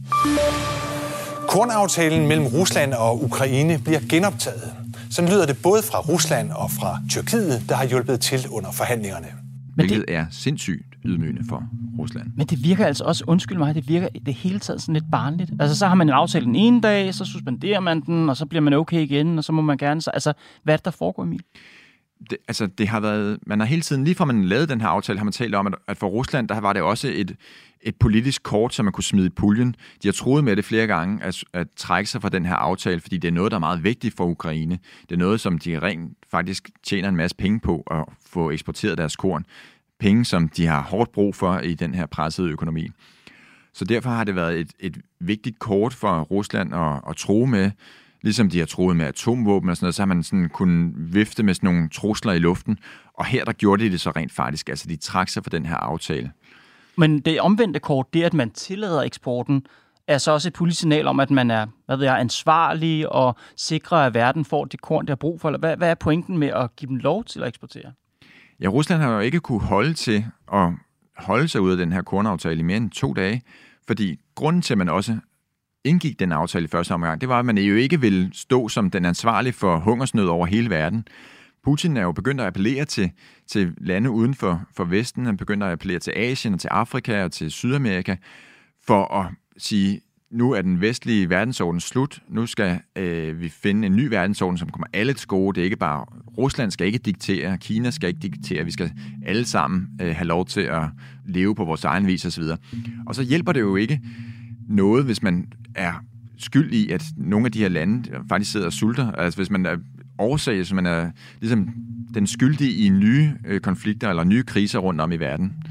Kornaftalen 1.48 2.28
mellem 2.28 2.46
Rusland 2.46 2.92
og 2.92 3.24
Ukraine 3.24 3.78
bliver 3.78 4.00
genoptaget. 4.08 4.72
Sådan 5.10 5.30
lyder 5.30 5.46
det 5.46 5.56
både 5.62 5.82
fra 5.82 5.98
Rusland 6.00 6.50
og 6.50 6.70
fra 6.70 6.98
Tyrkiet, 7.10 7.64
der 7.68 7.74
har 7.74 7.86
hjulpet 7.86 8.20
til 8.20 8.40
under 8.50 8.72
forhandlingerne. 8.72 9.26
Men 9.76 9.86
Hvilket 9.86 10.04
det, 10.08 10.14
er 10.14 10.26
sindssygt 10.30 10.82
ydmygende 11.04 11.42
for 11.48 11.62
Rusland. 11.98 12.30
Men 12.36 12.46
det 12.46 12.64
virker 12.64 12.86
altså 12.86 13.04
også, 13.04 13.24
undskyld 13.26 13.58
mig, 13.58 13.74
det 13.74 13.88
virker 13.88 14.08
det 14.26 14.34
hele 14.34 14.58
taget 14.58 14.82
sådan 14.82 14.94
lidt 14.94 15.10
barnligt. 15.12 15.50
Altså 15.60 15.78
så 15.78 15.86
har 15.86 15.94
man 15.94 16.08
en 16.08 16.14
aftale 16.14 16.44
den 16.44 16.56
ene 16.56 16.80
dag, 16.80 17.14
så 17.14 17.24
suspenderer 17.24 17.80
man 17.80 18.00
den, 18.00 18.28
og 18.28 18.36
så 18.36 18.46
bliver 18.46 18.62
man 18.62 18.72
okay 18.72 19.00
igen, 19.00 19.38
og 19.38 19.44
så 19.44 19.52
må 19.52 19.62
man 19.62 19.78
gerne... 19.78 20.02
Så, 20.02 20.10
altså, 20.10 20.32
hvad 20.64 20.74
er 20.74 20.76
det, 20.76 20.84
der 20.84 20.90
foregår, 20.90 21.22
Emil? 21.22 21.42
Det, 22.30 22.38
altså, 22.48 22.66
det 22.66 22.88
har 22.88 23.00
været, 23.00 23.38
man 23.46 23.60
har 23.60 23.66
hele 23.66 23.82
tiden, 23.82 24.04
lige 24.04 24.14
fra 24.14 24.24
man 24.24 24.44
lavede 24.44 24.66
den 24.66 24.80
her 24.80 24.88
aftale, 24.88 25.18
har 25.18 25.24
man 25.24 25.32
talt 25.32 25.54
om, 25.54 25.66
at, 25.66 25.74
at 25.86 25.96
for 25.96 26.06
Rusland, 26.06 26.48
der 26.48 26.60
var 26.60 26.72
det 26.72 26.82
også 26.82 27.08
et, 27.14 27.36
et 27.80 27.96
politisk 27.96 28.42
kort, 28.42 28.74
som 28.74 28.84
man 28.84 28.92
kunne 28.92 29.04
smide 29.04 29.26
i 29.26 29.30
puljen. 29.30 29.76
De 30.02 30.08
har 30.08 30.12
troet 30.12 30.44
med 30.44 30.56
det 30.56 30.64
flere 30.64 30.86
gange, 30.86 31.24
at, 31.24 31.44
at 31.52 31.66
trække 31.76 32.10
sig 32.10 32.22
fra 32.22 32.28
den 32.28 32.46
her 32.46 32.54
aftale, 32.54 33.00
fordi 33.00 33.18
det 33.18 33.28
er 33.28 33.32
noget, 33.32 33.50
der 33.50 33.56
er 33.56 33.60
meget 33.60 33.84
vigtigt 33.84 34.16
for 34.16 34.24
Ukraine. 34.24 34.78
Det 35.02 35.12
er 35.12 35.18
noget, 35.18 35.40
som 35.40 35.58
de 35.58 35.78
rent 35.78 36.12
faktisk 36.30 36.70
tjener 36.82 37.08
en 37.08 37.16
masse 37.16 37.36
penge 37.36 37.60
på 37.60 37.84
at 37.90 38.04
få 38.26 38.50
eksporteret 38.50 38.98
deres 38.98 39.16
korn. 39.16 39.44
Penge, 40.00 40.24
som 40.24 40.48
de 40.48 40.66
har 40.66 40.82
hårdt 40.82 41.12
brug 41.12 41.34
for 41.34 41.58
i 41.58 41.74
den 41.74 41.94
her 41.94 42.06
pressede 42.06 42.48
økonomi. 42.48 42.88
Så 43.72 43.84
derfor 43.84 44.10
har 44.10 44.24
det 44.24 44.36
været 44.36 44.60
et, 44.60 44.72
et 44.80 44.98
vigtigt 45.20 45.58
kort 45.58 45.94
for 45.94 46.20
Rusland 46.20 46.74
at, 46.74 47.00
at 47.10 47.16
tro 47.16 47.44
med, 47.44 47.70
ligesom 48.22 48.50
de 48.50 48.58
har 48.58 48.66
troet 48.66 48.96
med 48.96 49.06
atomvåben 49.06 49.70
og 49.70 49.76
sådan 49.76 49.84
noget, 49.84 49.94
så 49.94 50.02
har 50.02 50.06
man 50.06 50.22
sådan 50.22 50.48
kunnet 50.48 51.14
vifte 51.14 51.42
med 51.42 51.54
sådan 51.54 51.74
nogle 51.74 51.88
trusler 51.88 52.32
i 52.32 52.38
luften. 52.38 52.78
Og 53.14 53.24
her 53.24 53.44
der 53.44 53.52
gjorde 53.52 53.84
de 53.84 53.90
det 53.90 54.00
så 54.00 54.10
rent 54.10 54.32
faktisk. 54.32 54.68
Altså 54.68 54.88
de 54.88 54.96
trak 54.96 55.28
sig 55.28 55.42
for 55.42 55.50
den 55.50 55.66
her 55.66 55.76
aftale. 55.76 56.32
Men 56.96 57.20
det 57.20 57.40
omvendte 57.40 57.80
kort, 57.80 58.14
det 58.14 58.22
at 58.22 58.34
man 58.34 58.50
tillader 58.50 59.02
eksporten, 59.02 59.66
er 60.06 60.18
så 60.18 60.32
også 60.32 60.48
et 60.48 60.52
politisk 60.52 60.80
signal 60.80 61.06
om, 61.06 61.20
at 61.20 61.30
man 61.30 61.50
er 61.50 61.66
hvad 61.86 61.96
ved 61.96 62.04
jeg, 62.04 62.20
ansvarlig 62.20 63.12
og 63.12 63.36
sikrer, 63.56 63.98
at 63.98 64.14
verden 64.14 64.44
får 64.44 64.64
det 64.64 64.80
korn, 64.80 65.06
der 65.06 65.10
har 65.10 65.16
brug 65.16 65.40
for. 65.40 65.58
Hvad, 65.58 65.76
hvad 65.76 65.90
er 65.90 65.94
pointen 65.94 66.38
med 66.38 66.48
at 66.48 66.76
give 66.76 66.88
dem 66.88 66.96
lov 66.96 67.24
til 67.24 67.42
at 67.42 67.48
eksportere? 67.48 67.92
Ja, 68.60 68.68
Rusland 68.68 69.02
har 69.02 69.12
jo 69.12 69.20
ikke 69.20 69.40
kunne 69.40 69.60
holde 69.60 69.94
til 69.94 70.24
at 70.52 70.68
holde 71.16 71.48
sig 71.48 71.60
ud 71.60 71.70
af 71.70 71.76
den 71.76 71.92
her 71.92 72.02
kornaftale 72.02 72.60
i 72.60 72.62
mere 72.62 72.76
end 72.76 72.90
to 72.90 73.12
dage, 73.12 73.42
fordi 73.86 74.16
grunden 74.34 74.62
til, 74.62 74.74
at 74.74 74.78
man 74.78 74.88
også 74.88 75.16
indgik 75.88 76.18
den 76.18 76.32
aftale 76.32 76.64
i 76.64 76.68
første 76.68 76.92
omgang, 76.92 77.20
det 77.20 77.28
var, 77.28 77.38
at 77.38 77.44
man 77.44 77.58
jo 77.58 77.74
ikke 77.74 78.00
ville 78.00 78.30
stå 78.32 78.68
som 78.68 78.90
den 78.90 79.04
ansvarlige 79.04 79.52
for 79.52 79.78
hungersnød 79.78 80.26
over 80.26 80.46
hele 80.46 80.70
verden. 80.70 81.04
Putin 81.64 81.96
er 81.96 82.02
jo 82.02 82.12
begyndt 82.12 82.40
at 82.40 82.46
appellere 82.46 82.84
til, 82.84 83.10
til 83.46 83.74
lande 83.80 84.10
uden 84.10 84.34
for, 84.34 84.62
for 84.76 84.84
Vesten. 84.84 85.26
Han 85.26 85.36
begynder 85.36 85.66
at 85.66 85.72
appellere 85.72 85.98
til 85.98 86.12
Asien 86.16 86.54
og 86.54 86.60
til 86.60 86.68
Afrika 86.68 87.24
og 87.24 87.32
til 87.32 87.50
Sydamerika 87.50 88.16
for 88.86 89.14
at 89.14 89.26
sige, 89.56 90.00
nu 90.30 90.52
er 90.52 90.62
den 90.62 90.80
vestlige 90.80 91.30
verdensorden 91.30 91.80
slut. 91.80 92.22
Nu 92.28 92.46
skal 92.46 92.80
øh, 92.96 93.40
vi 93.40 93.48
finde 93.48 93.86
en 93.86 93.96
ny 93.96 94.08
verdensorden, 94.08 94.58
som 94.58 94.68
kommer 94.68 94.86
alle 94.92 95.12
til 95.14 95.28
gode. 95.28 95.54
Det 95.54 95.60
er 95.60 95.64
ikke 95.64 95.76
bare, 95.76 96.04
Rusland 96.38 96.70
skal 96.70 96.86
ikke 96.86 96.98
diktere, 96.98 97.58
Kina 97.58 97.90
skal 97.90 98.08
ikke 98.08 98.20
diktere. 98.20 98.64
Vi 98.64 98.70
skal 98.70 98.92
alle 99.26 99.44
sammen 99.44 99.88
øh, 100.02 100.16
have 100.16 100.26
lov 100.26 100.46
til 100.46 100.60
at 100.60 100.82
leve 101.26 101.54
på 101.54 101.64
vores 101.64 101.84
egen 101.84 102.06
vis 102.06 102.24
osv. 102.24 102.44
Og 103.06 103.14
så 103.14 103.22
hjælper 103.22 103.52
det 103.52 103.60
jo 103.60 103.76
ikke 103.76 104.00
noget, 104.68 105.04
hvis 105.04 105.22
man 105.22 105.52
er 105.74 105.92
skyld 106.38 106.72
i, 106.72 106.90
at 106.90 107.04
nogle 107.16 107.46
af 107.46 107.52
de 107.52 107.58
her 107.58 107.68
lande 107.68 108.10
faktisk 108.28 108.52
sidder 108.52 108.66
og 108.66 108.72
sulter. 108.72 109.12
Altså 109.12 109.38
hvis 109.38 109.50
man 109.50 109.66
er 109.66 109.76
årsag, 110.18 110.56
hvis 110.56 110.72
man 110.72 110.86
er 110.86 111.10
ligesom 111.40 111.68
den 112.14 112.26
skyldige 112.26 112.86
i 112.86 112.88
nye 112.88 113.34
øh, 113.46 113.60
konflikter 113.60 114.10
eller 114.10 114.24
nye 114.24 114.42
kriser 114.42 114.78
rundt 114.78 115.00
om 115.00 115.12
i 115.12 115.16
verden. 115.16 115.64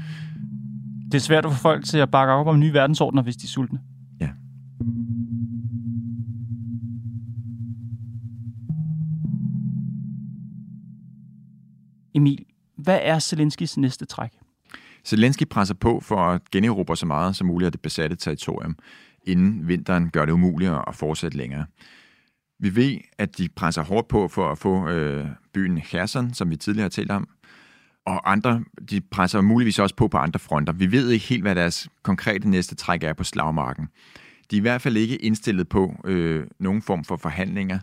Det 1.04 1.14
er 1.14 1.18
svært 1.18 1.44
at 1.44 1.52
få 1.52 1.58
folk 1.58 1.84
til 1.84 1.98
at 1.98 2.10
bakke 2.10 2.32
op 2.32 2.46
om 2.46 2.58
nye 2.58 2.72
verdensordner, 2.72 3.22
hvis 3.22 3.36
de 3.36 3.44
er 3.44 3.48
sultne. 3.48 3.80
Ja. 4.20 4.28
Emil, 12.14 12.44
hvad 12.76 12.98
er 13.02 13.18
Zelenskis 13.18 13.76
næste 13.76 14.04
træk? 14.04 14.30
Zelensky 15.04 15.44
presser 15.50 15.74
på 15.74 16.00
for 16.00 16.16
at 16.16 16.50
generobre 16.50 16.96
så 16.96 17.06
meget 17.06 17.36
som 17.36 17.46
muligt 17.46 17.66
af 17.66 17.72
det 17.72 17.80
besatte 17.80 18.16
territorium 18.16 18.76
inden 19.28 19.68
vinteren 19.68 20.10
gør 20.10 20.24
det 20.24 20.32
umuligt 20.32 20.72
at 20.86 20.94
fortsætte 20.94 21.36
længere. 21.36 21.66
Vi 22.60 22.76
ved, 22.76 22.98
at 23.18 23.38
de 23.38 23.48
presser 23.48 23.82
hårdt 23.82 24.08
på 24.08 24.28
for 24.28 24.52
at 24.52 24.58
få 24.58 24.88
øh, 24.88 25.26
byen 25.54 25.80
Kherson, 25.80 26.34
som 26.34 26.50
vi 26.50 26.56
tidligere 26.56 26.84
har 26.84 26.88
talt 26.88 27.10
om, 27.10 27.28
og 28.06 28.32
andre, 28.32 28.64
de 28.90 29.00
presser 29.00 29.40
muligvis 29.40 29.78
også 29.78 29.94
på 29.94 30.08
på 30.08 30.18
andre 30.18 30.38
fronter. 30.38 30.72
Vi 30.72 30.92
ved 30.92 31.10
ikke 31.10 31.26
helt, 31.26 31.42
hvad 31.42 31.54
deres 31.54 31.88
konkrete 32.02 32.48
næste 32.48 32.74
træk 32.74 33.02
er 33.02 33.12
på 33.12 33.24
slagmarken. 33.24 33.88
De 34.50 34.56
er 34.56 34.60
i 34.60 34.60
hvert 34.60 34.82
fald 34.82 34.96
ikke 34.96 35.16
indstillet 35.16 35.68
på 35.68 35.94
øh, 36.04 36.46
nogen 36.58 36.82
form 36.82 37.04
for 37.04 37.16
forhandlinger, 37.16 37.78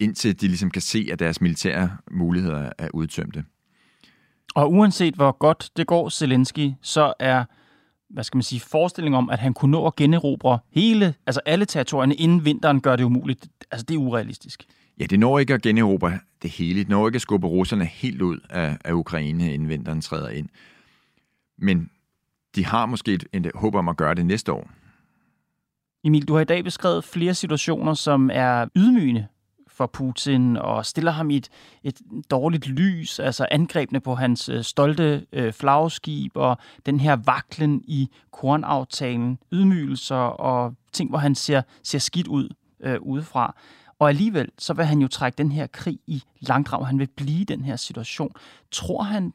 indtil 0.00 0.40
de 0.40 0.46
ligesom 0.46 0.70
kan 0.70 0.82
se, 0.82 1.08
at 1.12 1.18
deres 1.18 1.40
militære 1.40 1.96
muligheder 2.10 2.70
er 2.78 2.88
udtømte. 2.94 3.44
Og 4.54 4.72
uanset 4.72 5.14
hvor 5.14 5.32
godt 5.38 5.70
det 5.76 5.86
går 5.86 6.08
Zelensky, 6.08 6.70
så 6.82 7.12
er 7.18 7.44
hvad 8.10 8.24
skal 8.24 8.36
man 8.36 8.42
sige, 8.42 8.60
forestilling 8.60 9.16
om, 9.16 9.30
at 9.30 9.38
han 9.38 9.54
kunne 9.54 9.70
nå 9.70 9.86
at 9.86 9.96
generobre 9.96 10.58
hele, 10.70 11.14
altså 11.26 11.40
alle 11.46 11.64
territorierne 11.64 12.14
inden 12.14 12.44
vinteren 12.44 12.80
gør 12.80 12.96
det 12.96 13.04
umuligt. 13.04 13.48
Altså, 13.70 13.86
det 13.88 13.94
er 13.94 13.98
urealistisk. 13.98 14.64
Ja, 15.00 15.06
det 15.06 15.20
når 15.20 15.38
ikke 15.38 15.54
at 15.54 15.62
generobre 15.62 16.18
det 16.42 16.50
hele. 16.50 16.80
Det 16.80 16.88
når 16.88 17.08
ikke 17.08 17.16
at 17.16 17.22
skubbe 17.22 17.46
russerne 17.46 17.84
helt 17.84 18.22
ud 18.22 18.38
af, 18.50 18.78
af 18.84 18.92
Ukraine, 18.92 19.54
inden 19.54 19.68
vinteren 19.68 20.00
træder 20.00 20.28
ind. 20.28 20.48
Men 21.58 21.90
de 22.54 22.64
har 22.64 22.86
måske 22.86 23.12
et, 23.12 23.24
et 23.32 23.50
håb 23.54 23.74
om 23.74 23.88
at 23.88 23.96
gøre 23.96 24.14
det 24.14 24.26
næste 24.26 24.52
år. 24.52 24.70
Emil, 26.04 26.28
du 26.28 26.34
har 26.34 26.40
i 26.40 26.44
dag 26.44 26.64
beskrevet 26.64 27.04
flere 27.04 27.34
situationer, 27.34 27.94
som 27.94 28.30
er 28.32 28.66
ydmygende 28.76 29.26
for 29.78 29.86
Putin 29.86 30.56
og 30.56 30.86
stiller 30.86 31.10
ham 31.10 31.30
i 31.30 31.36
et, 31.36 31.48
et 31.82 32.00
dårligt 32.30 32.66
lys, 32.66 33.18
altså 33.18 33.46
angrebene 33.50 34.00
på 34.00 34.14
hans 34.14 34.48
øh, 34.48 34.62
stolte 34.62 35.26
øh, 35.32 35.52
flagskib 35.52 36.32
og 36.34 36.58
den 36.86 37.00
her 37.00 37.16
vaklen 37.16 37.82
i 37.84 38.08
kornaftalen, 38.32 39.38
ydmygelser 39.52 40.16
og 40.16 40.74
ting, 40.92 41.10
hvor 41.10 41.18
han 41.18 41.34
ser, 41.34 41.62
ser 41.82 41.98
skidt 41.98 42.26
ud 42.26 42.48
øh, 42.80 43.00
udefra. 43.00 43.54
Og 43.98 44.08
alligevel, 44.08 44.48
så 44.58 44.74
vil 44.74 44.84
han 44.84 44.98
jo 44.98 45.08
trække 45.08 45.36
den 45.38 45.52
her 45.52 45.66
krig 45.66 45.98
i 46.06 46.22
langdrag. 46.40 46.86
Han 46.86 46.98
vil 46.98 47.08
blive 47.16 47.40
i 47.40 47.44
den 47.44 47.64
her 47.64 47.76
situation. 47.76 48.32
Tror 48.72 49.02
han, 49.02 49.32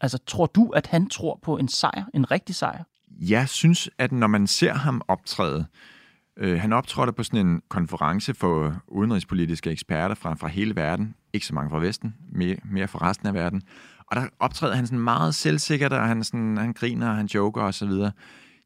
altså 0.00 0.18
tror 0.26 0.46
du, 0.46 0.68
at 0.68 0.86
han 0.86 1.08
tror 1.08 1.38
på 1.42 1.56
en 1.56 1.68
sejr, 1.68 2.04
en 2.14 2.30
rigtig 2.30 2.54
sejr? 2.54 2.84
Jeg 3.20 3.48
synes, 3.48 3.90
at 3.98 4.12
når 4.12 4.26
man 4.26 4.46
ser 4.46 4.74
ham 4.74 5.02
optræde, 5.08 5.60
øh, 5.60 5.99
Øh, 6.40 6.60
han 6.60 6.72
optrådte 6.72 7.12
på 7.12 7.22
sådan 7.22 7.46
en 7.46 7.62
konference 7.68 8.34
for 8.34 8.82
udenrigspolitiske 8.88 9.70
eksperter 9.70 10.14
fra, 10.14 10.34
fra 10.34 10.48
hele 10.48 10.76
verden, 10.76 11.14
ikke 11.32 11.46
så 11.46 11.54
mange 11.54 11.70
fra 11.70 11.78
Vesten, 11.78 12.14
mere, 12.32 12.56
mere 12.64 12.88
fra 12.88 13.08
resten 13.08 13.28
af 13.28 13.34
verden, 13.34 13.62
og 14.06 14.16
der 14.16 14.26
optræder 14.38 14.74
han 14.74 14.86
sådan 14.86 14.98
meget 14.98 15.34
selvsikkert, 15.34 15.92
og 15.92 16.08
han, 16.08 16.24
sådan, 16.24 16.56
han 16.56 16.72
griner, 16.72 17.10
og 17.10 17.16
han 17.16 17.26
joker 17.26 17.62
og 17.62 17.74
så 17.74 17.86
videre. 17.86 18.12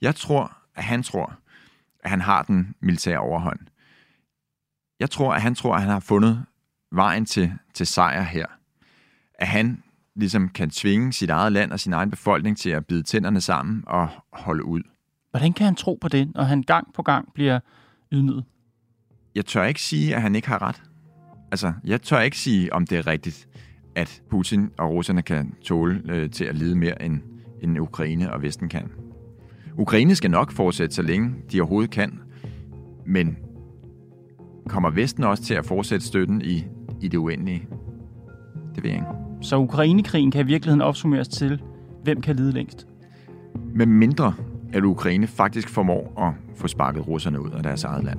Jeg 0.00 0.14
tror, 0.14 0.56
at 0.74 0.84
han 0.84 1.02
tror, 1.02 1.38
at 2.00 2.10
han 2.10 2.20
har 2.20 2.42
den 2.42 2.74
militære 2.80 3.18
overhånd. 3.18 3.60
Jeg 5.00 5.10
tror, 5.10 5.34
at 5.34 5.42
han 5.42 5.54
tror, 5.54 5.74
at 5.74 5.80
han 5.80 5.90
har 5.90 6.00
fundet 6.00 6.44
vejen 6.92 7.26
til, 7.26 7.52
til 7.74 7.86
sejr 7.86 8.22
her. 8.22 8.46
At 9.34 9.48
han 9.48 9.82
ligesom 10.16 10.48
kan 10.48 10.70
tvinge 10.70 11.12
sit 11.12 11.30
eget 11.30 11.52
land 11.52 11.72
og 11.72 11.80
sin 11.80 11.92
egen 11.92 12.10
befolkning 12.10 12.58
til 12.58 12.70
at 12.70 12.86
bide 12.86 13.02
tænderne 13.02 13.40
sammen 13.40 13.84
og 13.86 14.08
holde 14.32 14.64
ud. 14.64 14.82
Hvordan 15.34 15.52
kan 15.52 15.64
han 15.64 15.74
tro 15.74 15.98
på 16.00 16.08
det, 16.08 16.34
når 16.34 16.42
han 16.42 16.62
gang 16.62 16.94
på 16.94 17.02
gang 17.02 17.28
bliver 17.34 17.60
ydmyget? 18.12 18.44
Jeg 19.34 19.46
tør 19.46 19.64
ikke 19.64 19.82
sige, 19.82 20.14
at 20.16 20.22
han 20.22 20.34
ikke 20.34 20.48
har 20.48 20.62
ret. 20.62 20.82
Altså, 21.50 21.72
jeg 21.84 22.02
tør 22.02 22.20
ikke 22.20 22.38
sige, 22.38 22.72
om 22.72 22.86
det 22.86 22.98
er 22.98 23.06
rigtigt, 23.06 23.48
at 23.94 24.22
Putin 24.30 24.70
og 24.78 24.90
russerne 24.90 25.22
kan 25.22 25.54
tåle 25.62 26.02
øh, 26.04 26.30
til 26.30 26.44
at 26.44 26.54
lide 26.54 26.76
mere, 26.76 27.02
end, 27.02 27.20
end 27.62 27.78
Ukraine 27.78 28.32
og 28.32 28.42
Vesten 28.42 28.68
kan. 28.68 28.90
Ukraine 29.78 30.14
skal 30.14 30.30
nok 30.30 30.52
fortsætte, 30.52 30.94
så 30.94 31.02
længe 31.02 31.34
de 31.52 31.60
overhovedet 31.60 31.90
kan, 31.90 32.20
men 33.06 33.36
kommer 34.68 34.90
Vesten 34.90 35.24
også 35.24 35.42
til 35.42 35.54
at 35.54 35.66
fortsætte 35.66 36.06
støtten 36.06 36.42
i, 36.42 36.64
i 37.00 37.08
det 37.08 37.18
uendelige? 37.18 37.68
Det 38.74 38.82
ved 38.82 38.90
jeg 38.90 38.98
ikke. 38.98 39.10
Så 39.42 39.56
Ukrainekrigen 39.56 40.30
kan 40.30 40.40
i 40.40 40.46
virkeligheden 40.46 40.82
opsummeres 40.82 41.28
til, 41.28 41.62
hvem 42.02 42.20
kan 42.20 42.36
lide 42.36 42.52
længst? 42.52 42.86
Med 43.74 43.86
mindre, 43.86 44.34
at 44.74 44.84
Ukraine 44.84 45.26
faktisk 45.26 45.68
formår 45.68 46.12
at 46.26 46.56
få 46.56 46.68
sparket 46.68 47.08
russerne 47.08 47.40
ud 47.40 47.50
af 47.50 47.62
deres 47.62 47.84
eget 47.84 48.04
land. 48.04 48.18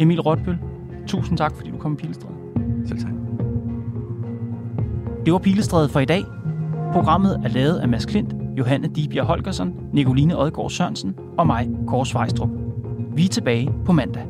Emil 0.00 0.20
Rotbøl, 0.20 0.58
tusind 1.06 1.38
tak, 1.38 1.56
fordi 1.56 1.70
du 1.70 1.78
kom 1.78 1.92
i 1.92 1.96
Pilestræde. 1.96 2.34
Selv 2.86 2.98
tak. 2.98 3.12
Det 5.24 5.32
var 5.32 5.38
Pilestræde 5.38 5.88
for 5.88 6.00
i 6.00 6.04
dag. 6.04 6.24
Programmet 6.92 7.40
er 7.44 7.48
lavet 7.48 7.78
af 7.78 7.88
Mads 7.88 8.06
Klint, 8.06 8.34
Johanne 8.58 8.88
Dibjerg 8.88 9.26
Holgersen, 9.26 9.74
Nicoline 9.92 10.38
Odgaard 10.38 10.70
Sørensen 10.70 11.14
og 11.38 11.46
mig, 11.46 11.68
Kåre 11.86 12.06
Svejstrup. 12.06 12.50
Vi 13.14 13.24
er 13.24 13.28
tilbage 13.28 13.72
på 13.84 13.92
mandag. 13.92 14.26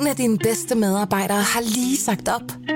En 0.00 0.06
af 0.06 0.16
dine 0.16 0.38
bedste 0.38 0.74
medarbejdere 0.74 1.42
har 1.42 1.60
lige 1.60 1.96
sagt 1.96 2.28
op. 2.28 2.75